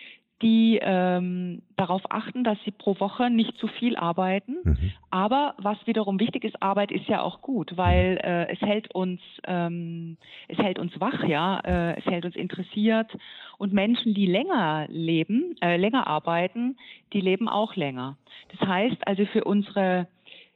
[0.42, 4.56] die ähm, darauf achten, dass sie pro Woche nicht zu viel arbeiten.
[4.64, 4.92] Mhm.
[5.10, 9.20] Aber was wiederum wichtig ist, Arbeit ist ja auch gut, weil äh, es hält uns,
[9.46, 10.16] ähm,
[10.48, 13.10] es hält uns wach, ja, äh, es hält uns interessiert.
[13.58, 16.76] Und Menschen, die länger leben, äh, länger arbeiten,
[17.12, 18.16] die leben auch länger.
[18.50, 20.08] Das heißt also für unsere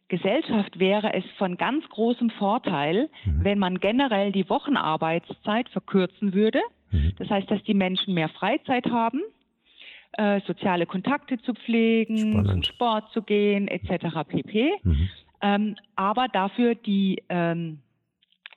[0.08, 3.44] Gesellschaft wäre es von ganz großem Vorteil, mhm.
[3.44, 6.60] wenn man generell die Wochenarbeitszeit verkürzen würde.
[6.90, 7.12] Mhm.
[7.18, 9.20] Das heißt, dass die Menschen mehr Freizeit haben
[10.12, 12.50] äh, soziale Kontakte zu pflegen, Spannend.
[12.50, 14.28] zum Sport zu gehen, etc.
[14.28, 14.72] pp.
[14.82, 15.08] Mhm.
[15.42, 17.80] Ähm, aber dafür die, ähm,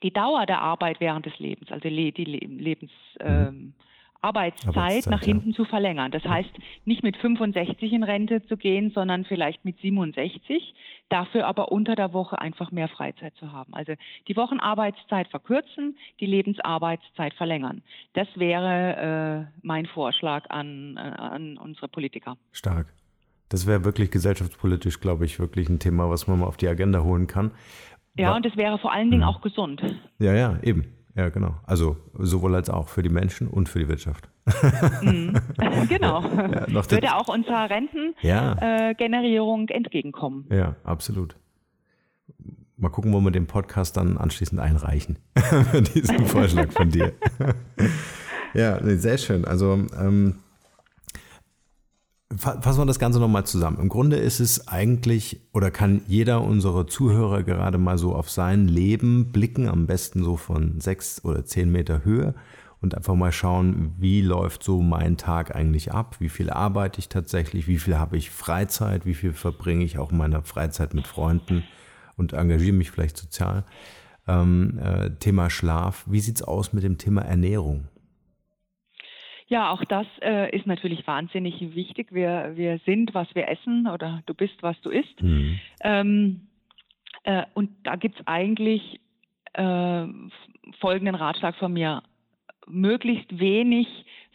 [0.02, 3.26] die Dauer der Arbeit während des Lebens, also die, die Lebens, mhm.
[3.26, 3.74] ähm,
[4.22, 5.56] Arbeitszeit, Arbeitszeit nach hinten ja.
[5.56, 6.10] zu verlängern.
[6.10, 6.50] Das heißt,
[6.84, 10.74] nicht mit 65 in Rente zu gehen, sondern vielleicht mit 67,
[11.08, 13.74] dafür aber unter der Woche einfach mehr Freizeit zu haben.
[13.74, 13.94] Also
[14.28, 17.82] die Wochenarbeitszeit verkürzen, die Lebensarbeitszeit verlängern.
[18.12, 22.36] Das wäre äh, mein Vorschlag an, äh, an unsere Politiker.
[22.52, 22.92] Stark.
[23.48, 27.02] Das wäre wirklich gesellschaftspolitisch, glaube ich, wirklich ein Thema, was man mal auf die Agenda
[27.02, 27.50] holen kann.
[28.16, 29.28] Ja, und es wäre vor allen Dingen mhm.
[29.28, 29.82] auch gesund.
[30.18, 30.84] Ja, ja, eben.
[31.20, 31.54] Ja, genau.
[31.66, 34.30] Also sowohl als auch für die Menschen und für die Wirtschaft.
[35.02, 35.34] Mhm.
[35.90, 36.22] genau.
[36.22, 39.74] Ja, Würde auch unserer Rentengenerierung ja.
[39.74, 40.46] äh, entgegenkommen.
[40.50, 41.36] Ja, absolut.
[42.78, 45.18] Mal gucken, wo wir den Podcast dann anschließend einreichen.
[45.94, 47.12] diesen Vorschlag von dir.
[48.54, 49.44] ja, sehr schön.
[49.44, 50.36] Also ähm,
[52.36, 53.78] Fassen wir das Ganze nochmal zusammen.
[53.80, 58.68] Im Grunde ist es eigentlich oder kann jeder unserer Zuhörer gerade mal so auf sein
[58.68, 62.34] Leben blicken, am besten so von sechs oder zehn Meter Höhe
[62.80, 67.08] und einfach mal schauen, wie läuft so mein Tag eigentlich ab, wie viel arbeite ich
[67.08, 71.08] tatsächlich, wie viel habe ich Freizeit, wie viel verbringe ich auch in meiner Freizeit mit
[71.08, 71.64] Freunden
[72.16, 73.64] und engagiere mich vielleicht sozial.
[74.28, 77.88] Ähm, äh, Thema Schlaf, wie sieht es aus mit dem Thema Ernährung?
[79.50, 82.12] Ja, auch das äh, ist natürlich wahnsinnig wichtig.
[82.12, 85.20] Wir, wir sind, was wir essen oder du bist, was du isst.
[85.20, 85.58] Mhm.
[85.82, 86.40] Ähm,
[87.24, 89.00] äh, und da gibt es eigentlich
[89.54, 90.06] äh,
[90.78, 92.04] folgenden Ratschlag von mir.
[92.68, 93.88] Möglichst wenig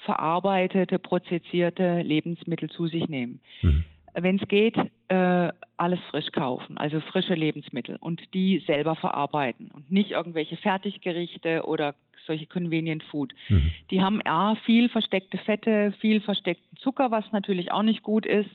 [0.04, 3.40] verarbeitete, prozessierte Lebensmittel zu sich nehmen.
[3.62, 3.86] Mhm.
[4.18, 4.78] Wenn es geht,
[5.10, 11.66] äh, alles frisch kaufen, also frische Lebensmittel und die selber verarbeiten und nicht irgendwelche Fertiggerichte
[11.66, 13.34] oder solche Convenient Food.
[13.50, 13.72] Mhm.
[13.92, 18.50] Die haben A, viel versteckte Fette, viel versteckten Zucker, was natürlich auch nicht gut ist.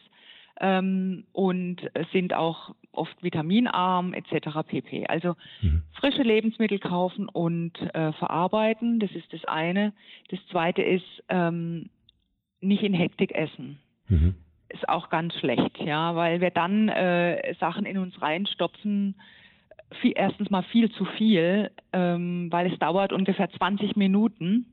[0.63, 1.81] Ähm, und
[2.13, 4.59] sind auch oft vitaminarm etc.
[4.67, 5.07] pp.
[5.07, 5.83] Also mhm.
[5.93, 9.95] frische Lebensmittel kaufen und äh, verarbeiten, das ist das eine.
[10.29, 11.89] Das zweite ist ähm,
[12.61, 13.79] nicht in Hektik essen.
[14.09, 14.35] Mhm.
[14.71, 19.17] Ist auch ganz schlecht, ja, weil wir dann äh, Sachen in uns reinstopfen,
[20.01, 24.67] viel, erstens mal viel zu viel, ähm, weil es dauert ungefähr 20 Minuten,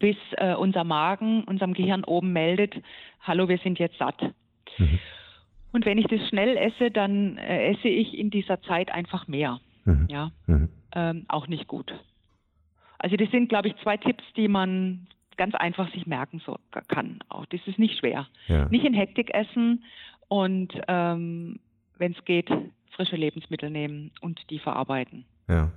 [0.00, 2.74] bis äh, unser Magen unserem Gehirn oben meldet,
[3.20, 4.20] hallo, wir sind jetzt satt.
[4.78, 4.98] Mhm.
[5.72, 9.60] Und wenn ich das schnell esse, dann äh, esse ich in dieser Zeit einfach mehr.
[9.84, 10.06] Mhm.
[10.08, 10.68] Ja, mhm.
[10.94, 11.92] Ähm, auch nicht gut.
[12.98, 16.56] Also das sind, glaube ich, zwei Tipps, die man ganz einfach sich merken so,
[16.88, 17.20] kann.
[17.28, 18.26] Auch das ist nicht schwer.
[18.46, 18.68] Ja.
[18.68, 19.84] Nicht in Hektik essen
[20.28, 21.60] und ähm,
[21.98, 22.50] wenn es geht,
[22.90, 25.24] frische Lebensmittel nehmen und die verarbeiten.
[25.48, 25.70] Ja.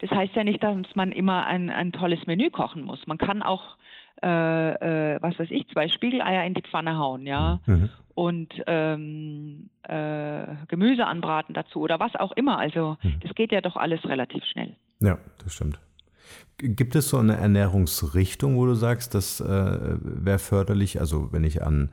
[0.00, 3.06] Das heißt ja nicht, dass man immer ein, ein tolles Menü kochen muss.
[3.06, 3.76] Man kann auch,
[4.22, 7.88] äh, äh, was weiß ich, zwei Spiegeleier in die Pfanne hauen, ja, mhm.
[8.14, 12.58] und ähm, äh, Gemüse anbraten dazu oder was auch immer.
[12.58, 13.20] Also mhm.
[13.20, 14.76] das geht ja doch alles relativ schnell.
[15.00, 15.78] Ja, das stimmt.
[16.58, 21.00] Gibt es so eine Ernährungsrichtung, wo du sagst, das äh, wäre förderlich?
[21.00, 21.90] Also wenn ich an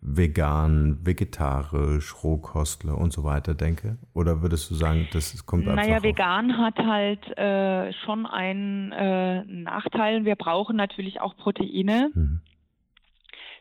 [0.00, 3.98] vegan, vegetarisch, Rohkostler und so weiter denke?
[4.14, 9.44] Oder würdest du sagen, das kommt einfach Naja, vegan hat halt äh, schon einen äh,
[9.44, 10.24] Nachteil.
[10.24, 12.10] Wir brauchen natürlich auch Proteine.
[12.14, 12.40] Mhm.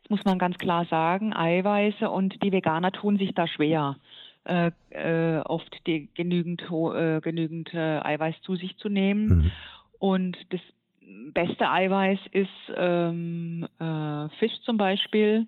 [0.03, 3.97] Das muss man ganz klar sagen, Eiweiße und die Veganer tun sich da schwer.
[4.43, 9.27] Äh, äh oft die genügend, äh, genügend äh, Eiweiß zu sich zu nehmen.
[9.27, 9.51] Mhm.
[9.99, 10.61] Und das
[11.33, 13.67] beste Eiweiß ist ähm,
[14.39, 15.47] Fisch zum Beispiel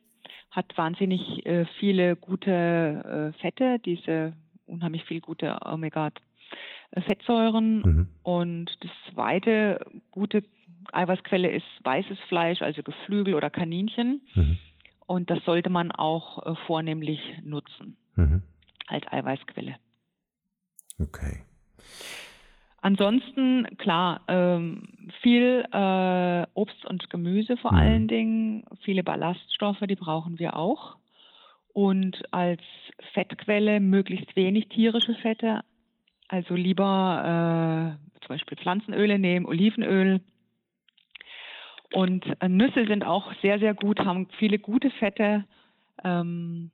[0.58, 4.34] hat wahnsinnig äh, viele gute äh, Fette, diese
[4.66, 7.82] unheimlich viel gute Omega-Fettsäuren.
[7.82, 8.08] Mhm.
[8.24, 10.44] Und das zweite gute
[10.92, 14.22] Eiweißquelle ist weißes Fleisch, also Geflügel oder Kaninchen.
[14.34, 14.58] Mhm.
[15.06, 18.42] Und das sollte man auch äh, vornehmlich nutzen mhm.
[18.88, 19.76] als Eiweißquelle.
[21.00, 21.44] Okay.
[22.88, 24.84] Ansonsten, klar, ähm,
[25.22, 27.78] viel äh, Obst und Gemüse vor mhm.
[27.78, 30.96] allen Dingen, viele Ballaststoffe, die brauchen wir auch.
[31.74, 32.62] Und als
[33.12, 35.66] Fettquelle möglichst wenig tierische Fette,
[36.30, 40.22] also lieber äh, zum Beispiel Pflanzenöle nehmen, Olivenöl.
[41.92, 45.44] Und äh, Nüsse sind auch sehr, sehr gut, haben viele gute Fette
[46.06, 46.72] ähm,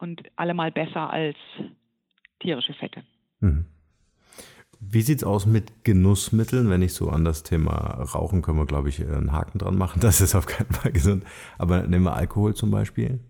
[0.00, 1.36] und allemal besser als
[2.40, 3.02] tierische Fette.
[3.40, 3.66] Mhm.
[4.84, 6.68] Wie sieht es aus mit Genussmitteln?
[6.68, 10.00] Wenn ich so an das Thema Rauchen, können wir, glaube ich, einen Haken dran machen.
[10.00, 11.24] Das ist auf keinen Fall gesund.
[11.58, 13.20] Aber nehmen wir Alkohol zum Beispiel.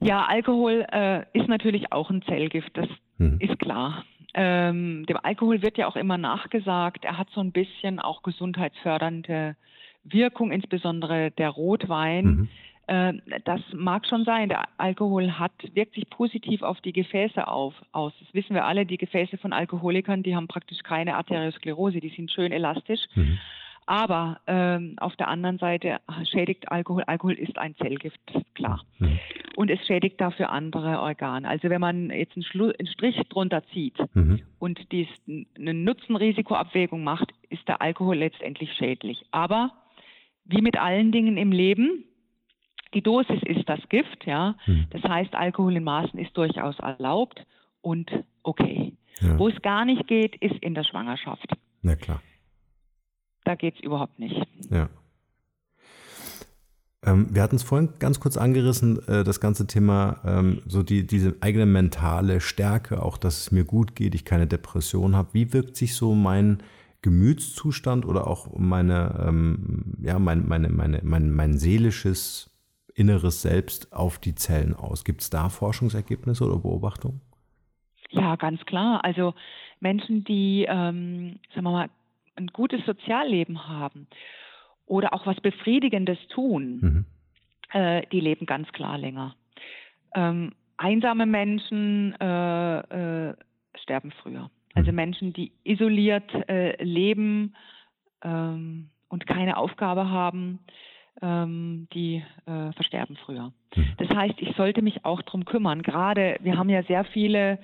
[0.00, 2.88] Ja, Alkohol äh, ist natürlich auch ein Zellgift, das
[3.18, 3.38] hm.
[3.40, 4.04] ist klar.
[4.34, 9.56] Ähm, dem Alkohol wird ja auch immer nachgesagt, er hat so ein bisschen auch gesundheitsfördernde
[10.02, 12.24] Wirkung, insbesondere der Rotwein.
[12.24, 12.48] Mhm.
[12.86, 14.48] Äh, das mag schon sein.
[14.48, 18.12] Der Alkohol hat, wirkt sich positiv auf die Gefäße auf, aus.
[18.20, 18.86] Das wissen wir alle.
[18.86, 23.00] Die Gefäße von Alkoholikern, die haben praktisch keine Arteriosklerose, die sind schön elastisch.
[23.14, 23.38] Mhm.
[23.86, 25.98] Aber ähm, auf der anderen Seite
[26.30, 27.02] schädigt Alkohol.
[27.06, 28.20] Alkohol ist ein Zellgift,
[28.54, 28.82] klar.
[28.98, 29.18] Mhm.
[29.56, 31.46] Und es schädigt dafür andere Organe.
[31.46, 34.40] Also wenn man jetzt einen, Schlu einen Strich drunter zieht mhm.
[34.58, 39.24] und dies, eine Nutzen-Risiko-Abwägung macht, ist der Alkohol letztendlich schädlich.
[39.32, 39.72] Aber
[40.44, 42.04] wie mit allen Dingen im Leben,
[42.94, 44.54] die Dosis ist das Gift, ja.
[44.64, 44.86] Hm.
[44.90, 47.44] Das heißt, Alkohol in Maßen ist durchaus erlaubt
[47.80, 48.10] und
[48.42, 48.92] okay.
[49.20, 49.38] Ja.
[49.38, 51.52] Wo es gar nicht geht, ist in der Schwangerschaft.
[51.82, 52.22] Na klar.
[53.44, 54.40] da geht es überhaupt nicht.
[54.70, 54.88] Ja.
[57.04, 61.06] Ähm, wir hatten es vorhin ganz kurz angerissen, äh, das ganze Thema, ähm, so die,
[61.06, 65.28] diese eigene mentale Stärke, auch dass es mir gut geht, ich keine Depression habe.
[65.32, 66.62] Wie wirkt sich so mein
[67.02, 72.50] Gemütszustand oder auch meine, ähm, ja, mein, meine, meine, mein, mein seelisches
[72.94, 75.04] inneres Selbst auf die Zellen aus?
[75.04, 77.20] Gibt es da Forschungsergebnisse oder Beobachtungen?
[78.10, 79.04] Ja, ganz klar.
[79.04, 79.34] Also
[79.80, 81.90] Menschen, die, ähm, sagen wir mal,
[82.36, 84.06] ein gutes Sozialleben haben
[84.86, 87.04] oder auch was Befriedigendes tun, mhm.
[87.72, 89.34] äh, die leben ganz klar länger.
[90.14, 93.34] Ähm, einsame Menschen äh, äh,
[93.76, 94.50] sterben früher.
[94.74, 94.96] Also mhm.
[94.96, 97.54] Menschen, die isoliert äh, leben
[98.22, 100.60] ähm, und keine Aufgabe haben,
[101.22, 103.52] ähm, die äh, versterben früher.
[103.74, 103.86] Mhm.
[103.98, 105.82] Das heißt, ich sollte mich auch darum kümmern.
[105.82, 107.58] Gerade, wir haben ja sehr viele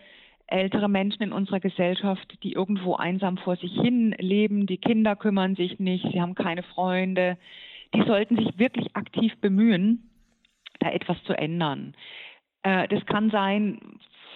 [0.47, 5.55] ältere Menschen in unserer Gesellschaft, die irgendwo einsam vor sich hin leben, die Kinder kümmern
[5.55, 7.39] sich nicht, sie haben keine Freunde.
[7.95, 10.11] Die sollten sich wirklich aktiv bemühen,
[10.81, 11.95] da etwas zu ändern.
[12.63, 13.81] Äh, das kann sein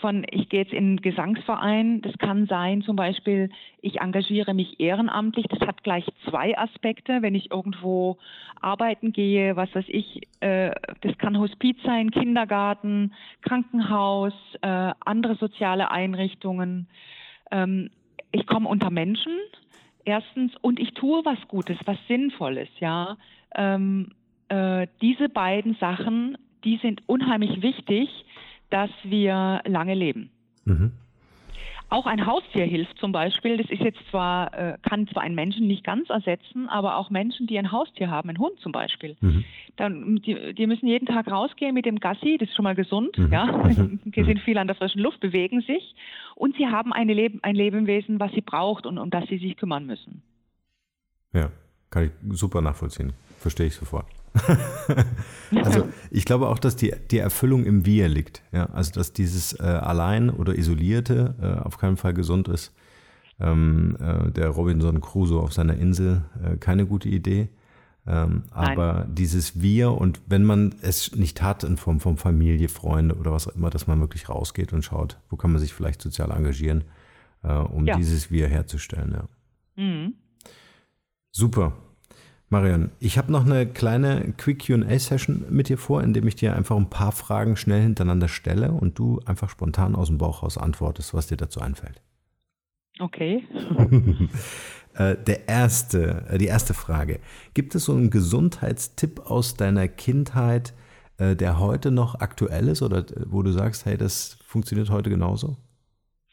[0.01, 3.49] von, ich gehe jetzt in einen Gesangsverein, das kann sein zum Beispiel,
[3.81, 8.19] ich engagiere mich ehrenamtlich, das hat gleich zwei Aspekte, wenn ich irgendwo
[8.61, 15.91] arbeiten gehe, was weiß ich, äh, das kann Hospiz sein, Kindergarten, Krankenhaus, äh, andere soziale
[15.91, 16.87] Einrichtungen.
[17.51, 17.89] Ähm,
[18.31, 19.33] ich komme unter Menschen,
[20.05, 23.17] erstens, und ich tue was Gutes, was Sinnvolles, ja.
[23.55, 24.11] Ähm,
[24.49, 28.09] äh, diese beiden Sachen, die sind unheimlich wichtig,
[28.71, 30.31] dass wir lange leben.
[30.65, 30.93] Mhm.
[31.91, 33.57] Auch ein Haustier hilft zum Beispiel.
[33.59, 37.47] Das ist jetzt zwar, äh, kann zwar einen Menschen nicht ganz ersetzen, aber auch Menschen,
[37.47, 39.45] die ein Haustier haben, einen Hund zum Beispiel, mhm.
[39.77, 43.17] dann, die, die, müssen jeden Tag rausgehen mit dem Gassi, das ist schon mal gesund,
[43.17, 43.33] mhm.
[43.33, 43.47] ja.
[44.05, 45.95] Die sind viel an der frischen Luft, bewegen sich
[46.35, 49.87] und sie haben Leben, ein Lebewesen, was sie braucht und um das sie sich kümmern
[49.87, 50.23] müssen.
[51.33, 51.51] Ja,
[51.91, 53.13] kann ich super nachvollziehen.
[53.39, 54.07] Verstehe ich sofort.
[55.65, 58.43] also ich glaube auch, dass die, die Erfüllung im Wir liegt.
[58.53, 58.67] Ja?
[58.67, 62.73] Also dass dieses äh, allein oder isolierte äh, auf keinen Fall gesund ist.
[63.41, 67.49] Ähm, äh, der Robinson Crusoe auf seiner Insel, äh, keine gute Idee.
[68.07, 73.15] Ähm, aber dieses Wir und wenn man es nicht hat in Form von Familie, Freunde
[73.15, 76.03] oder was auch immer, dass man wirklich rausgeht und schaut, wo kann man sich vielleicht
[76.03, 76.85] sozial engagieren,
[77.43, 77.97] äh, um ja.
[77.97, 79.13] dieses Wir herzustellen.
[79.13, 79.83] Ja.
[79.83, 80.15] Mhm.
[81.31, 81.73] Super.
[82.51, 86.77] Marion, ich habe noch eine kleine Quick QA-Session mit dir vor, indem ich dir einfach
[86.77, 91.15] ein paar Fragen schnell hintereinander stelle und du einfach spontan aus dem Bauch raus antwortest,
[91.15, 92.03] was dir dazu einfällt.
[93.01, 93.45] Okay.
[94.97, 97.19] Äh, der erste, äh, die erste Frage.
[97.53, 100.73] Gibt es so einen Gesundheitstipp aus deiner Kindheit,
[101.19, 105.57] äh, der heute noch aktuell ist oder wo du sagst, hey, das funktioniert heute genauso?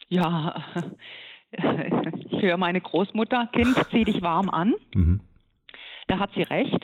[0.09, 0.63] Ja,
[1.51, 4.75] ich höre meine Großmutter, Kind, zieh dich warm an.
[4.93, 5.21] Mhm.
[6.11, 6.83] Da hat sie recht.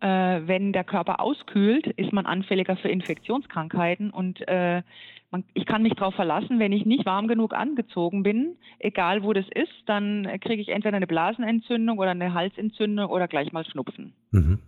[0.00, 0.06] Äh,
[0.48, 4.82] wenn der Körper auskühlt, ist man anfälliger für Infektionskrankheiten und äh,
[5.52, 9.44] ich kann mich darauf verlassen, wenn ich nicht warm genug angezogen bin, egal wo das
[9.54, 14.14] ist, dann kriege ich entweder eine Blasenentzündung oder eine Halsentzündung oder gleich mal Schnupfen.
[14.30, 14.60] Mhm.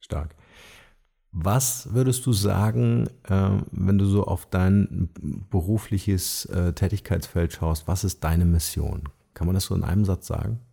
[0.00, 0.34] Stark.
[1.32, 5.08] Was würdest du sagen, äh, wenn du so auf dein
[5.50, 7.88] berufliches äh, Tätigkeitsfeld schaust?
[7.88, 9.04] Was ist deine Mission?
[9.32, 10.65] Kann man das so in einem Satz sagen?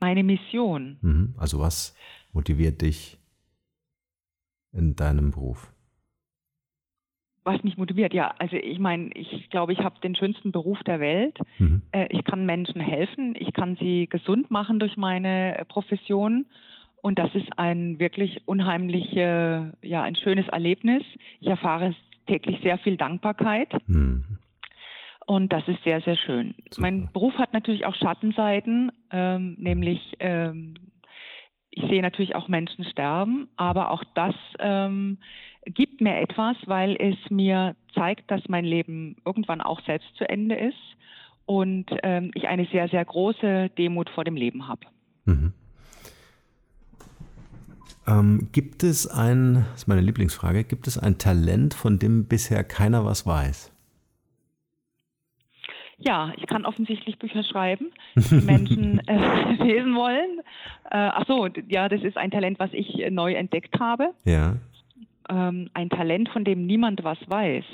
[0.00, 0.98] Meine Mission.
[1.00, 1.34] Mhm.
[1.38, 1.96] Also was
[2.32, 3.18] motiviert dich
[4.72, 5.72] in deinem Beruf?
[7.44, 11.00] Was mich motiviert, ja, also ich meine, ich glaube, ich habe den schönsten Beruf der
[11.00, 11.38] Welt.
[11.58, 11.82] Mhm.
[11.92, 16.46] Äh, ich kann Menschen helfen, ich kann sie gesund machen durch meine Profession.
[17.00, 21.04] Und das ist ein wirklich unheimlich, ja, ein schönes Erlebnis.
[21.40, 21.94] Ich erfahre
[22.26, 23.72] täglich sehr viel Dankbarkeit.
[23.88, 24.24] Mhm.
[25.28, 26.54] Und das ist sehr, sehr schön.
[26.70, 26.80] Super.
[26.80, 30.72] Mein Beruf hat natürlich auch Schattenseiten, ähm, nämlich ähm,
[31.68, 35.18] ich sehe natürlich auch Menschen sterben, aber auch das ähm,
[35.66, 40.54] gibt mir etwas, weil es mir zeigt, dass mein Leben irgendwann auch selbst zu Ende
[40.54, 40.96] ist
[41.44, 44.86] und ähm, ich eine sehr, sehr große Demut vor dem Leben habe.
[45.26, 45.52] Mhm.
[48.06, 52.64] Ähm, gibt es ein, das ist meine Lieblingsfrage, gibt es ein Talent, von dem bisher
[52.64, 53.72] keiner was weiß?
[56.08, 60.38] Ja, ich kann offensichtlich Bücher schreiben, die Menschen äh, lesen wollen.
[60.90, 64.14] Äh, ach so, ja, das ist ein Talent, was ich äh, neu entdeckt habe.
[64.24, 64.56] Ja.
[65.28, 67.64] Ähm, ein Talent, von dem niemand was weiß.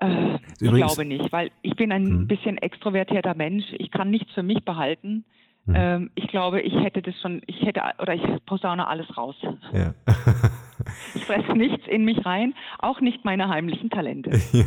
[0.00, 2.28] Äh, ich glaube nicht, weil ich bin ein hm.
[2.28, 3.64] bisschen extrovertierter Mensch.
[3.78, 5.24] Ich kann nichts für mich behalten.
[5.66, 5.74] Hm.
[5.76, 9.34] Ähm, ich glaube, ich hätte das schon, ich hätte, oder ich posaune alles raus.
[9.72, 9.92] Ja.
[11.14, 14.30] ich fresse nichts in mich rein, auch nicht meine heimlichen Talente.
[14.52, 14.64] Ja.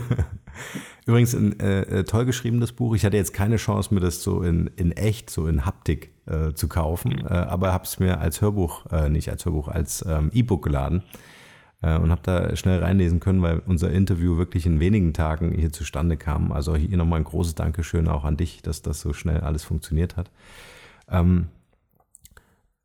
[1.05, 2.93] Übrigens ein äh, äh, toll geschriebenes Buch.
[2.93, 6.53] Ich hatte jetzt keine Chance, mir das so in, in echt, so in Haptik äh,
[6.53, 10.29] zu kaufen, äh, aber habe es mir als Hörbuch, äh, nicht als Hörbuch, als ähm,
[10.33, 11.03] E-Book geladen
[11.81, 15.71] äh, und habe da schnell reinlesen können, weil unser Interview wirklich in wenigen Tagen hier
[15.71, 16.51] zustande kam.
[16.51, 20.17] Also hier nochmal ein großes Dankeschön auch an dich, dass das so schnell alles funktioniert
[20.17, 20.29] hat.
[21.09, 21.47] Ähm,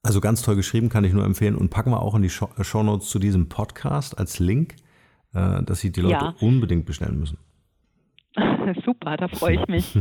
[0.06, 2.82] also ganz toll geschrieben, kann ich nur empfehlen und packen wir auch in die Show
[2.82, 4.76] Notes zu diesem Podcast als Link,
[5.34, 6.34] äh, dass sie die Leute ja.
[6.40, 7.38] unbedingt bestellen müssen.
[8.84, 9.98] Super, da freue ich mich.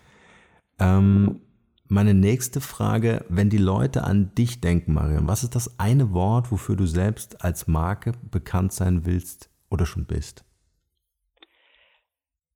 [0.78, 1.40] ähm,
[1.88, 6.50] meine nächste Frage, wenn die Leute an dich denken, Marion, was ist das eine Wort,
[6.50, 10.44] wofür du selbst als Marke bekannt sein willst oder schon bist?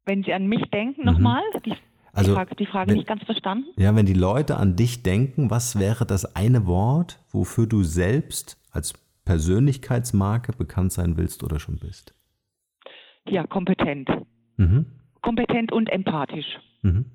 [0.05, 1.07] Wenn sie an mich denken, mhm.
[1.07, 1.43] nochmal?
[1.65, 1.75] Die,
[2.17, 3.69] also, die Frage, die Frage wenn, nicht ganz verstanden.
[3.77, 8.59] Ja, wenn die Leute an dich denken, was wäre das eine Wort, wofür du selbst
[8.71, 8.95] als
[9.25, 12.15] Persönlichkeitsmarke bekannt sein willst oder schon bist?
[13.29, 14.09] Ja, kompetent.
[14.57, 14.87] Mhm.
[15.21, 16.59] Kompetent und empathisch.
[16.83, 17.07] Mhm.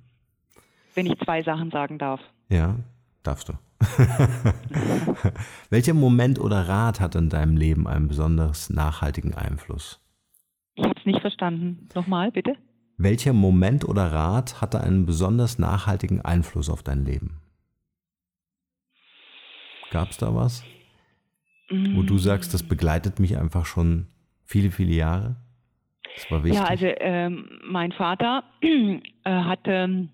[0.93, 2.19] Wenn ich zwei Sachen sagen darf.
[2.49, 2.75] Ja,
[3.23, 3.53] darfst du.
[5.69, 9.99] Welcher Moment oder Rat hat in deinem Leben einen besonders nachhaltigen Einfluss?
[10.75, 11.89] Ich habe es nicht verstanden.
[11.95, 12.55] Nochmal, bitte.
[13.03, 17.41] Welcher Moment oder Rat hatte einen besonders nachhaltigen Einfluss auf dein Leben?
[19.89, 20.63] Gab es da was?
[21.69, 24.07] Wo du sagst, das begleitet mich einfach schon
[24.45, 25.35] viele, viele Jahre?
[26.15, 26.59] Das war wichtig.
[26.59, 30.07] Ja, also ähm, mein Vater äh, hatte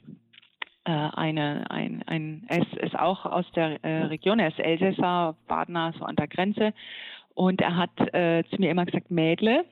[0.85, 5.35] äh, eine, ein, ein, er ist, ist auch aus der äh, Region, er ist Elsässer,
[5.47, 6.73] Badener, so an der Grenze.
[7.33, 9.65] Und er hat äh, zu mir immer gesagt, Mädle,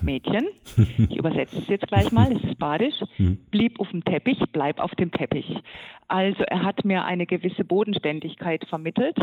[0.00, 3.38] Mädchen, ich übersetze es jetzt gleich mal, es ist badisch, hm.
[3.50, 5.56] blieb auf dem Teppich, bleib auf dem Teppich.
[6.08, 9.16] Also er hat mir eine gewisse Bodenständigkeit vermittelt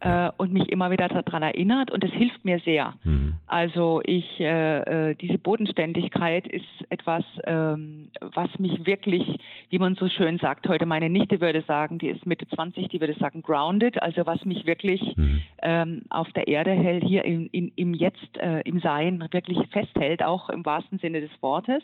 [0.00, 2.94] äh, und mich immer wieder daran erinnert und es hilft mir sehr.
[3.04, 3.34] Mhm.
[3.46, 9.38] Also ich, äh, äh, diese Bodenständigkeit ist etwas, ähm, was mich wirklich,
[9.68, 13.00] wie man so schön sagt, heute meine Nichte würde sagen, die ist Mitte 20, die
[13.00, 15.42] würde sagen grounded, also was mich wirklich mhm.
[15.62, 20.22] ähm, auf der Erde hält, hier in, in, im Jetzt, äh, im Sein wirklich festhält,
[20.22, 21.82] auch im wahrsten Sinne des Wortes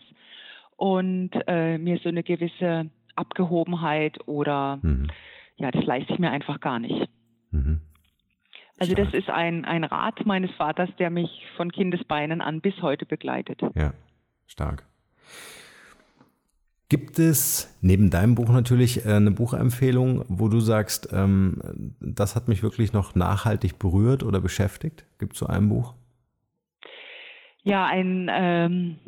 [0.76, 5.08] und äh, mir so eine gewisse Abgehobenheit oder mhm.
[5.56, 7.08] ja, das leiste ich mir einfach gar nicht.
[7.50, 7.80] Mhm.
[8.78, 13.06] Also das ist ein, ein Rat meines Vaters, der mich von Kindesbeinen an bis heute
[13.06, 13.60] begleitet.
[13.74, 13.94] Ja,
[14.46, 14.84] stark.
[16.88, 22.46] Gibt es neben deinem Buch natürlich äh, eine Buchempfehlung, wo du sagst, ähm, das hat
[22.46, 25.04] mich wirklich noch nachhaltig berührt oder beschäftigt?
[25.18, 25.94] Gibt es so ein Buch?
[27.64, 28.98] Ja, ein ähm,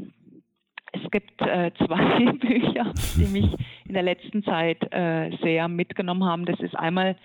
[0.92, 3.54] es gibt äh, zwei Bücher, die mich
[3.86, 6.46] in der letzten Zeit äh, sehr mitgenommen haben.
[6.46, 7.16] Das ist einmal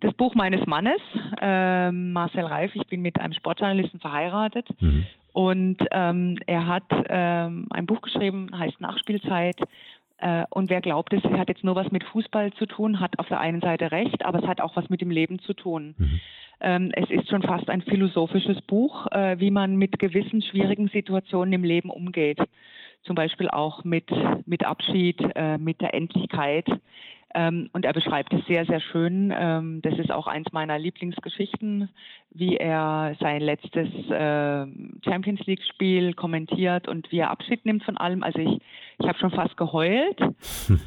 [0.00, 1.00] das Buch meines Mannes,
[1.40, 2.74] äh, Marcel Reif.
[2.74, 4.68] Ich bin mit einem Sportjournalisten verheiratet.
[4.80, 5.06] Mhm.
[5.32, 9.56] Und ähm, er hat ähm, ein Buch geschrieben, heißt Nachspielzeit.
[10.18, 13.28] Äh, und wer glaubt, es hat jetzt nur was mit Fußball zu tun, hat auf
[13.28, 15.94] der einen Seite recht, aber es hat auch was mit dem Leben zu tun.
[15.98, 16.20] Mhm.
[16.60, 21.52] Ähm, es ist schon fast ein philosophisches Buch, äh, wie man mit gewissen schwierigen Situationen
[21.52, 22.40] im Leben umgeht
[23.06, 24.10] zum Beispiel auch mit,
[24.46, 26.66] mit Abschied, äh, mit der Endlichkeit.
[27.34, 29.32] Ähm, und er beschreibt es sehr, sehr schön.
[29.36, 31.90] Ähm, das ist auch eins meiner Lieblingsgeschichten,
[32.30, 34.66] wie er sein letztes äh,
[35.04, 38.22] Champions League-Spiel kommentiert und wie er Abschied nimmt von allem.
[38.22, 38.60] Also ich,
[38.98, 40.18] ich habe schon fast geheult.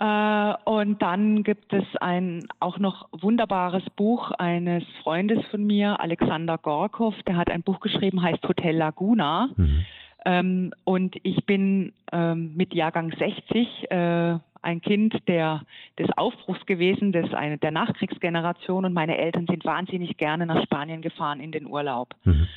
[0.00, 6.56] Äh, und dann gibt es ein auch noch wunderbares Buch eines Freundes von mir, Alexander
[6.56, 9.50] Gorkow, der hat ein Buch geschrieben, heißt Hotel Laguna.
[9.56, 9.86] Mhm.
[10.24, 15.62] Ähm, und ich bin ähm, mit Jahrgang 60 äh, ein Kind der,
[15.98, 21.02] des Aufbruchs gewesen, des, eine, der Nachkriegsgeneration und meine Eltern sind wahnsinnig gerne nach Spanien
[21.02, 22.14] gefahren in den Urlaub.
[22.24, 22.48] Mhm.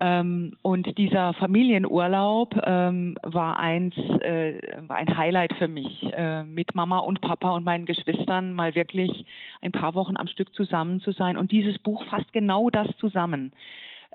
[0.00, 4.54] Ähm, und dieser Familienurlaub ähm, war, eins, äh,
[4.88, 9.24] war ein Highlight für mich, äh, mit Mama und Papa und meinen Geschwistern mal wirklich
[9.60, 11.36] ein paar Wochen am Stück zusammen zu sein.
[11.36, 13.52] Und dieses Buch fasst genau das zusammen.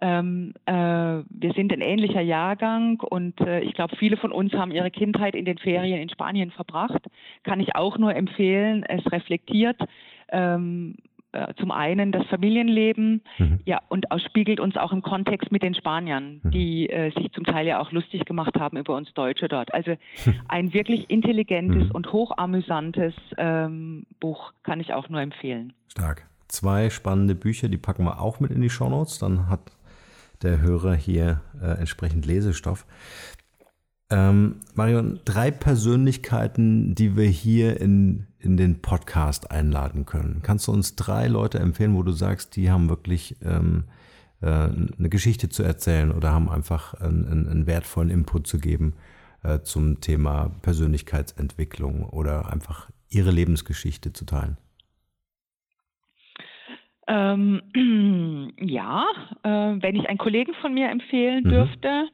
[0.01, 4.71] Ähm, äh, wir sind ein ähnlicher Jahrgang und äh, ich glaube, viele von uns haben
[4.71, 7.03] ihre Kindheit in den Ferien in Spanien verbracht.
[7.43, 8.83] Kann ich auch nur empfehlen.
[8.83, 9.77] Es reflektiert
[10.29, 10.95] ähm,
[11.33, 13.59] äh, zum einen das Familienleben, mhm.
[13.65, 16.51] ja, und spiegelt uns auch im Kontext mit den Spaniern, mhm.
[16.51, 19.73] die äh, sich zum Teil ja auch lustig gemacht haben über uns Deutsche dort.
[19.73, 19.95] Also
[20.47, 21.91] ein wirklich intelligentes mhm.
[21.91, 25.73] und hochamüsantes ähm, Buch kann ich auch nur empfehlen.
[25.89, 26.27] Stark.
[26.47, 29.19] Zwei spannende Bücher, die packen wir auch mit in die Shownotes.
[29.19, 29.59] Dann hat
[30.41, 32.85] der Hörer hier äh, entsprechend Lesestoff.
[34.09, 40.39] Ähm, Marion, drei Persönlichkeiten, die wir hier in, in den Podcast einladen können.
[40.43, 43.83] Kannst du uns drei Leute empfehlen, wo du sagst, die haben wirklich ähm,
[44.41, 48.93] äh, eine Geschichte zu erzählen oder haben einfach einen, einen wertvollen Input zu geben,
[49.43, 54.57] äh, zum Thema Persönlichkeitsentwicklung oder einfach Ihre Lebensgeschichte zu teilen?
[57.07, 57.61] Ähm,
[58.59, 59.05] ja,
[59.43, 61.49] äh, wenn ich einen Kollegen von mir empfehlen mhm.
[61.49, 62.09] dürfte,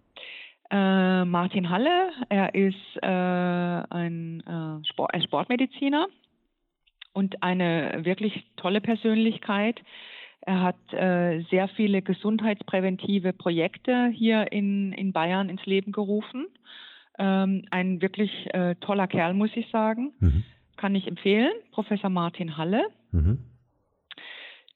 [0.69, 6.07] äh, Martin Halle, er ist äh, ein, äh, Sport, ein Sportmediziner
[7.13, 9.79] und eine wirklich tolle Persönlichkeit.
[10.41, 16.47] Er hat äh, sehr viele gesundheitspräventive Projekte hier in, in Bayern ins Leben gerufen.
[17.17, 20.13] Ähm, ein wirklich äh, toller Kerl, muss ich sagen.
[20.19, 20.43] Mhm.
[20.75, 21.53] Kann ich empfehlen.
[21.71, 22.87] Professor Martin Halle.
[23.11, 23.39] Mhm.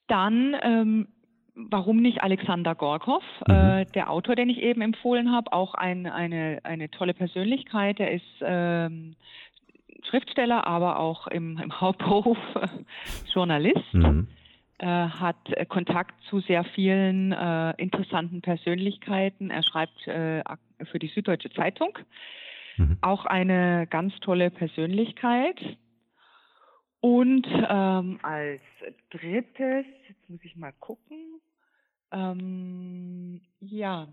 [0.07, 1.07] Dann, ähm,
[1.55, 3.53] warum nicht Alexander Gorkov, mhm.
[3.53, 7.99] äh, der Autor, den ich eben empfohlen habe, auch ein, eine, eine tolle Persönlichkeit.
[7.99, 9.15] Er ist ähm,
[10.09, 12.37] Schriftsteller, aber auch im, im Hauptberuf
[13.33, 13.93] Journalist.
[13.93, 14.27] Mhm.
[14.79, 15.37] Äh, hat
[15.69, 19.49] Kontakt zu sehr vielen äh, interessanten Persönlichkeiten.
[19.49, 20.43] Er schreibt äh,
[20.91, 21.97] für die Süddeutsche Zeitung.
[22.77, 22.97] Mhm.
[23.01, 25.59] Auch eine ganz tolle Persönlichkeit.
[27.07, 28.61] Und ähm, als
[29.11, 31.39] drittes, jetzt muss ich mal gucken,
[32.11, 34.09] ähm, ja,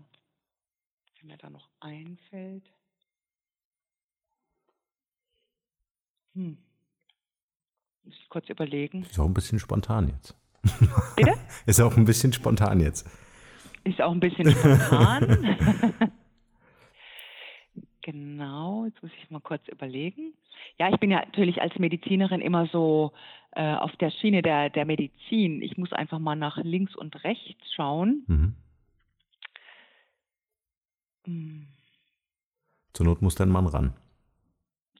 [1.19, 2.63] wenn mir da noch einfällt.
[6.35, 6.57] Hm.
[8.05, 9.01] Muss ich kurz überlegen.
[9.01, 10.33] Ist auch ein bisschen spontan jetzt.
[11.17, 11.33] Bitte?
[11.65, 13.09] Ist auch ein bisschen spontan jetzt.
[13.83, 15.57] Ist auch ein bisschen spontan.
[18.01, 20.33] genau, jetzt muss ich mal kurz überlegen.
[20.77, 23.13] Ja, ich bin ja natürlich als Medizinerin immer so
[23.51, 25.61] äh, auf der Schiene der, der Medizin.
[25.61, 28.23] Ich muss einfach mal nach links und rechts schauen.
[28.27, 28.55] Mhm.
[31.25, 31.67] Hm.
[32.93, 33.93] Zur Not muss dein Mann ran.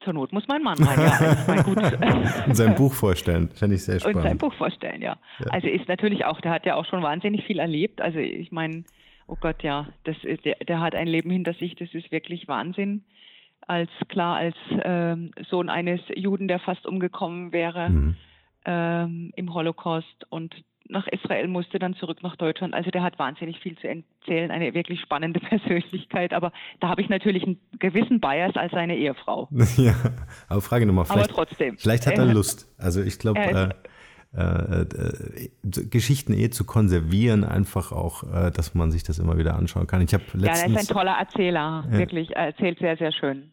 [0.02, 1.62] Zur Not muss mein Mann rein, ja.
[1.64, 1.78] gut.
[2.48, 4.18] Und sein Buch vorstellen, fände ich sehr spannend.
[4.18, 5.18] Und sein Buch vorstellen, ja.
[5.40, 5.48] ja.
[5.48, 8.02] Also ist natürlich auch, der hat ja auch schon wahnsinnig viel erlebt.
[8.02, 8.84] Also ich meine,
[9.28, 13.04] oh Gott, ja, das der, der hat ein Leben hinter sich, das ist wirklich Wahnsinn.
[13.68, 18.16] Als klar, als ähm, Sohn eines Juden, der fast umgekommen wäre mhm.
[18.66, 20.54] ähm, im Holocaust und
[20.88, 22.74] nach Israel musste, dann zurück nach Deutschland.
[22.74, 26.34] Also der hat wahnsinnig viel zu erzählen, eine wirklich spannende Persönlichkeit.
[26.34, 29.50] Aber da habe ich natürlich einen gewissen Bias als seine Ehefrau.
[29.78, 29.96] Ja,
[30.48, 31.06] aber Frage nochmal.
[31.10, 31.78] Aber trotzdem.
[31.78, 32.74] Vielleicht hat er Lust.
[32.78, 33.70] Also ich glaube, äh,
[34.36, 39.56] äh, äh, Geschichten eh zu konservieren, einfach auch, äh, dass man sich das immer wieder
[39.56, 40.02] anschauen kann.
[40.02, 42.36] Ich habe letztens, ja, er ist ein toller Erzähler, wirklich.
[42.36, 43.52] Er erzählt sehr, sehr schön.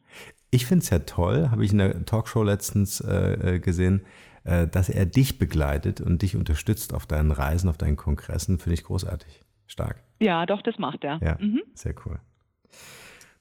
[0.50, 4.02] Ich finde es ja toll, habe ich in der Talkshow letztens äh, gesehen,
[4.44, 8.74] äh, dass er dich begleitet und dich unterstützt auf deinen Reisen, auf deinen Kongressen, finde
[8.74, 9.40] ich großartig.
[9.66, 10.02] Stark.
[10.20, 11.18] Ja, doch, das macht er.
[11.22, 11.62] Ja, mhm.
[11.74, 12.18] sehr cool.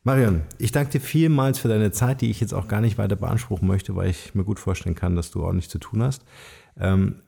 [0.03, 3.15] Marion, ich danke dir vielmals für deine Zeit, die ich jetzt auch gar nicht weiter
[3.15, 6.25] beanspruchen möchte, weil ich mir gut vorstellen kann, dass du ordentlich zu tun hast.
[6.79, 7.21] Ähm,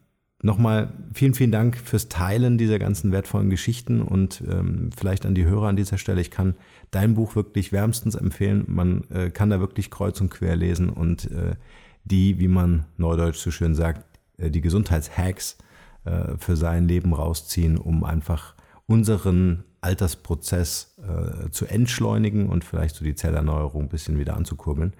[0.45, 5.45] Nochmal vielen, vielen Dank fürs Teilen dieser ganzen wertvollen Geschichten und ähm, vielleicht an die
[5.45, 6.19] Hörer an dieser Stelle.
[6.19, 6.55] Ich kann
[6.91, 8.65] dein Buch wirklich wärmstens empfehlen.
[8.67, 11.55] Man äh, kann da wirklich kreuz und quer lesen und äh,
[12.03, 14.03] die, wie man neudeutsch so schön sagt,
[14.37, 15.59] äh, die Gesundheitshacks
[16.03, 23.05] äh, für sein Leben rausziehen, um einfach unseren Altersprozess äh, zu entschleunigen und vielleicht so
[23.05, 24.91] die Zellerneuerung ein bisschen wieder anzukurbeln.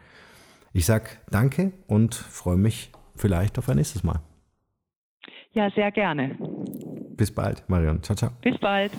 [0.72, 4.22] Ich sag danke und freue mich vielleicht auf ein nächstes Mal.
[5.54, 6.36] Ja, sehr gerne.
[7.16, 8.02] Bis bald, Marion.
[8.02, 8.32] Ciao, ciao.
[8.42, 8.92] Bis bald.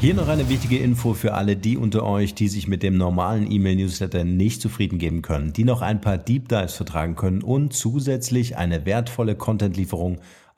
[0.00, 3.50] Hier noch eine wichtige Info für alle die unter euch, die sich mit dem normalen
[3.50, 8.56] E-Mail-Newsletter nicht zufrieden geben können, die noch ein paar Deep Dives vertragen können und zusätzlich
[8.56, 10.20] eine wertvolle Content-Lieferung